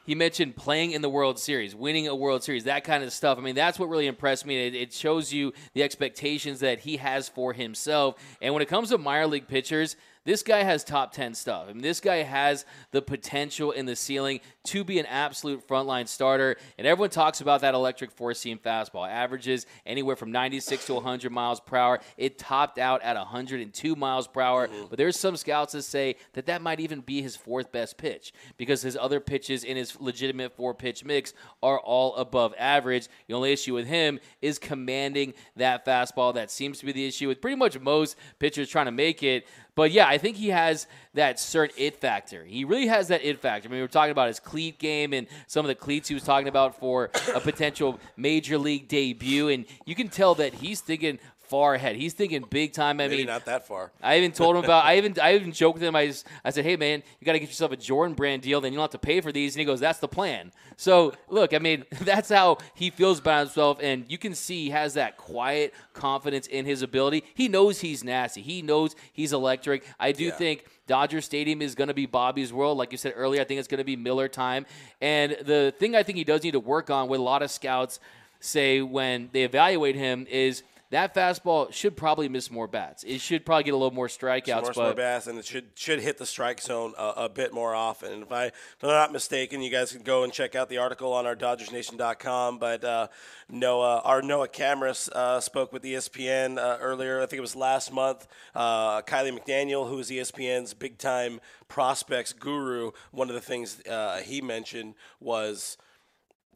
[0.07, 3.37] he mentioned playing in the World Series, winning a World Series, that kind of stuff.
[3.37, 4.65] I mean, that's what really impressed me.
[4.65, 8.15] It, it shows you the expectations that he has for himself.
[8.41, 11.65] And when it comes to minor league pitchers, this guy has top 10 stuff.
[11.69, 16.07] I mean, this guy has the potential in the ceiling to be an absolute frontline
[16.07, 16.57] starter.
[16.77, 19.09] And everyone talks about that electric four seam fastball.
[19.09, 21.99] Averages anywhere from 96 to 100 miles per hour.
[22.17, 24.67] It topped out at 102 miles per hour.
[24.67, 24.85] Mm-hmm.
[24.89, 28.33] But there's some scouts that say that that might even be his fourth best pitch
[28.57, 31.33] because his other pitches in his legitimate four pitch mix
[31.63, 33.07] are all above average.
[33.27, 36.33] The only issue with him is commanding that fastball.
[36.33, 39.47] That seems to be the issue with pretty much most pitchers trying to make it.
[39.75, 42.43] But yeah, I think he has that certain it factor.
[42.43, 43.69] He really has that it factor.
[43.69, 46.23] I mean, we're talking about his cleat game and some of the cleats he was
[46.23, 51.19] talking about for a potential major league debut, and you can tell that he's thinking
[51.51, 51.97] far ahead.
[51.97, 52.95] He's thinking big time.
[53.01, 53.91] I Maybe mean, not that far.
[54.01, 54.85] I even told him about.
[54.85, 55.95] I even I even joked with him.
[55.97, 58.61] I just, I said, "Hey man, you got to get yourself a Jordan brand deal.
[58.61, 61.13] Then you don't have to pay for these." And he goes, "That's the plan." So
[61.29, 64.93] look, I mean, that's how he feels about himself, and you can see he has
[64.93, 67.23] that quiet confidence in his ability.
[67.33, 68.41] He knows he's nasty.
[68.41, 69.83] He knows he's electric.
[69.99, 70.31] I do Yeah.
[70.31, 70.65] think.
[70.87, 72.77] Dodger Stadium is going to be Bobby's world.
[72.77, 74.65] Like you said earlier, I think it's going to be Miller time.
[74.99, 77.49] And the thing I think he does need to work on, what a lot of
[77.51, 77.99] scouts
[78.41, 83.03] say when they evaluate him, is that fastball should probably miss more bats.
[83.03, 84.61] It should probably get a little more strikeouts.
[84.61, 87.53] More but more bass, and it should should hit the strike zone a, a bit
[87.53, 88.11] more often.
[88.11, 90.79] And if I, if I'm not mistaken, you guys can go and check out the
[90.79, 92.59] article on our DodgersNation.com.
[92.59, 93.07] But uh,
[93.49, 97.21] Noah, our Noah Camras uh, spoke with ESPN uh, earlier.
[97.21, 98.27] I think it was last month.
[98.53, 101.39] Uh, Kiley McDaniel, who is ESPN's big time
[101.69, 105.77] prospects guru, one of the things uh, he mentioned was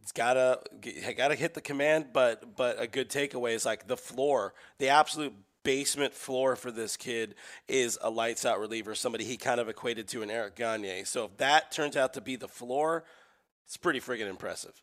[0.05, 0.59] it's gotta
[1.17, 5.33] gotta hit the command, but but a good takeaway is like the floor, the absolute
[5.63, 7.33] basement floor for this kid
[7.67, 11.05] is a lights out reliever, somebody he kind of equated to an Eric Gagne.
[11.05, 13.03] So if that turns out to be the floor,
[13.65, 14.79] it's pretty friggin' impressive.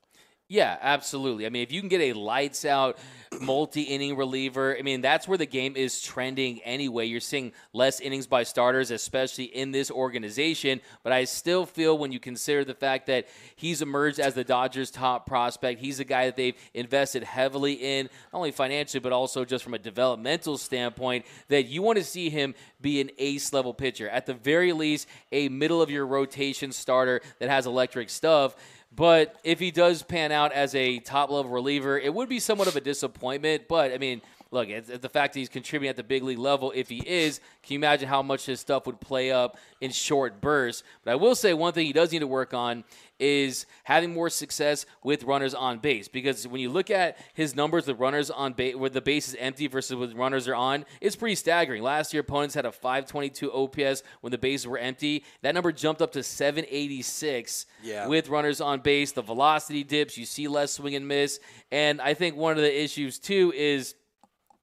[0.53, 1.47] Yeah, absolutely.
[1.47, 2.99] I mean, if you can get a lights out
[3.41, 7.07] multi inning reliever, I mean, that's where the game is trending anyway.
[7.07, 10.83] You're seeing less innings by starters, especially in this organization.
[11.05, 14.91] But I still feel when you consider the fact that he's emerged as the Dodgers'
[14.91, 19.47] top prospect, he's a guy that they've invested heavily in, not only financially, but also
[19.47, 23.73] just from a developmental standpoint, that you want to see him be an ace level
[23.73, 24.07] pitcher.
[24.07, 28.55] At the very least, a middle of your rotation starter that has electric stuff.
[28.95, 32.69] But if he does pan out as a top level reliever, it would be somewhat
[32.69, 33.69] of a disappointment.
[33.69, 34.21] But I mean,
[34.53, 36.99] look, it's, it's the fact that he's contributing at the big league level, if he
[36.99, 40.85] is, can you imagine how much his stuff would play up in short bursts?
[41.05, 42.85] But I will say one thing he does need to work on
[43.19, 46.09] is having more success with runners on base.
[46.09, 49.37] Because when you look at his numbers with runners on base, where the base is
[49.37, 51.83] empty versus when runners are on, it's pretty staggering.
[51.83, 55.25] Last year, opponents had a 522 OPS when the bases were empty.
[55.43, 58.07] That number jumped up to 786 Yeah.
[58.07, 59.13] with runners on base.
[59.13, 61.41] The velocity dips, you see less swing and miss.
[61.71, 63.95] And I think one of the issues, too, is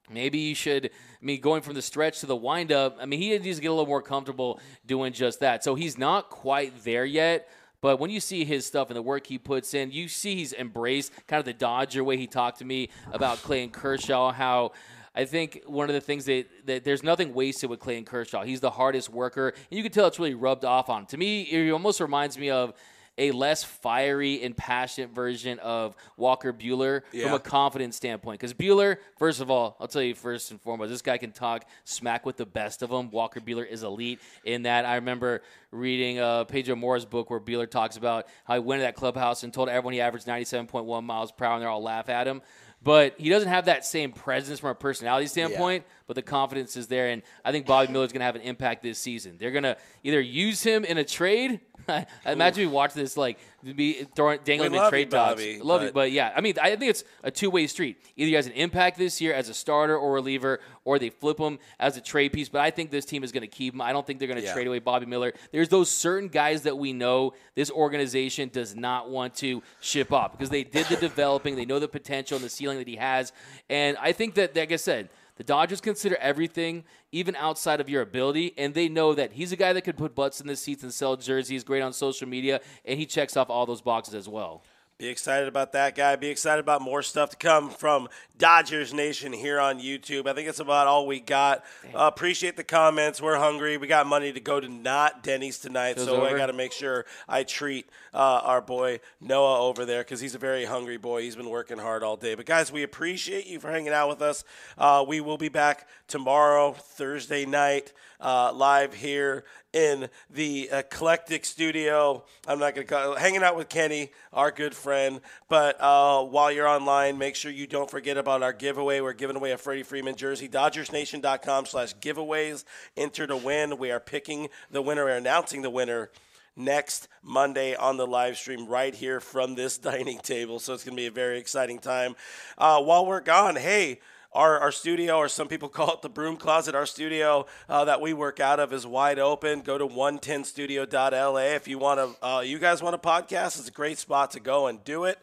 [0.09, 0.87] maybe you should.
[0.87, 3.69] I mean, going from the stretch to the windup, I mean, he needs to get
[3.69, 5.63] a little more comfortable doing just that.
[5.63, 7.47] So he's not quite there yet.
[7.81, 10.51] But when you see his stuff and the work he puts in, you see he's
[10.51, 14.73] embraced kind of the Dodger way he talked to me about Clayton Kershaw, how
[15.15, 18.43] I think one of the things that, that there's nothing wasted with Clayton Kershaw.
[18.43, 21.05] He's the hardest worker, and you can tell it's really rubbed off on him.
[21.07, 22.73] To me, it almost reminds me of
[23.19, 28.39] a less fiery and passionate version of Walker Buehler from a confidence standpoint.
[28.39, 31.65] Because Buehler, first of all, I'll tell you first and foremost, this guy can talk
[31.83, 33.11] smack with the best of them.
[33.11, 34.85] Walker Buehler is elite in that.
[34.85, 38.83] I remember reading uh, Pedro Moura's book where Buehler talks about how he went to
[38.83, 42.09] that clubhouse and told everyone he averaged 97.1 miles per hour, and they're all laugh
[42.09, 42.41] at him.
[42.81, 46.87] But he doesn't have that same presence from a personality standpoint, but the confidence is
[46.87, 47.09] there.
[47.09, 49.35] And I think Bobby Miller is going to have an impact this season.
[49.37, 51.59] They're going to either use him in a trade.
[51.89, 53.37] I imagine we watch this like
[53.75, 55.31] be throwing dangling in trade you, talks.
[55.41, 57.97] Bobby, love you, but- but yeah, I mean, I think it's a two way street.
[58.15, 61.37] Either he has an impact this year as a starter or reliever, or they flip
[61.39, 62.47] him as a trade piece.
[62.49, 63.81] But I think this team is going to keep him.
[63.81, 64.53] I don't think they're going to Yeah.
[64.53, 65.33] trade away Bobby Miller.
[65.51, 70.31] There's those certain guys that we know this organization does not want to ship off
[70.31, 73.33] because they did the developing, they know the potential and the ceiling that he has,
[73.69, 75.09] and I think that, like I said.
[75.39, 76.83] The Dodgers consider everything,
[77.13, 80.13] even outside of your ability, and they know that he's a guy that could put
[80.13, 83.49] butts in the seats and sell jerseys, great on social media, and he checks off
[83.49, 84.63] all those boxes as well.
[84.99, 86.17] Be excited about that guy.
[86.17, 90.27] Be excited about more stuff to come from Dodgers Nation here on YouTube.
[90.27, 91.63] I think it's about all we got.
[91.95, 93.21] Uh, appreciate the comments.
[93.21, 93.77] We're hungry.
[93.77, 96.73] We got money to go to not Denny's tonight, Feels so I got to make
[96.73, 101.21] sure I treat uh, our boy Noah over there because he's a very hungry boy.
[101.21, 102.35] He's been working hard all day.
[102.35, 104.43] But guys, we appreciate you for hanging out with us.
[104.77, 112.23] Uh, we will be back tomorrow, Thursday night, uh, live here in the eclectic studio.
[112.47, 115.21] I'm not going to call hanging out with Kenny, our good friend.
[115.47, 118.99] But uh, while you're online, make sure you don't forget about our giveaway.
[118.99, 120.49] We're giving away a Freddie Freeman jersey.
[120.49, 122.63] DodgersNation.com slash giveaways.
[122.97, 123.77] Enter to win.
[123.77, 125.05] We are picking the winner.
[125.05, 126.09] We're announcing the winner
[126.55, 130.59] next Monday on the live stream right here from this dining table.
[130.59, 132.15] So it's going to be a very exciting time.
[132.57, 133.99] Uh, while we're gone, hey,
[134.31, 138.01] our, our studio, or some people call it the broom closet, our studio uh, that
[138.01, 139.61] we work out of is wide open.
[139.61, 142.25] Go to 110studio.la if you want to.
[142.25, 143.59] Uh, you guys want a podcast?
[143.59, 145.19] It's a great spot to go and do it.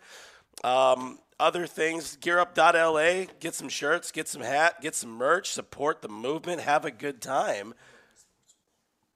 [0.64, 6.08] Um, other things, gearup.la, get some shirts, get some hat, get some merch, support the
[6.08, 7.74] movement, have a good time.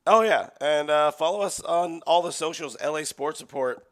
[0.06, 2.76] Oh yeah, and uh, follow us on all the socials.
[2.84, 3.86] LA Sports Report.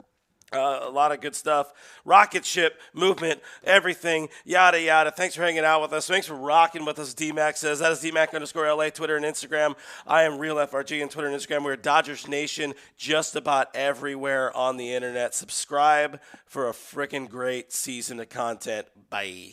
[0.52, 1.72] Uh, a lot of good stuff.
[2.04, 5.10] Rocket ship movement, everything, yada yada.
[5.10, 6.06] Thanks for hanging out with us.
[6.06, 7.14] Thanks for rocking with us.
[7.14, 9.74] DMAC says that is DMAC underscore LA, Twitter and Instagram.
[10.06, 11.64] I am Real FRG on Twitter and Instagram.
[11.64, 15.34] We're Dodgers Nation, just about everywhere on the internet.
[15.34, 18.86] Subscribe for a freaking great season of content.
[19.10, 19.52] Bye.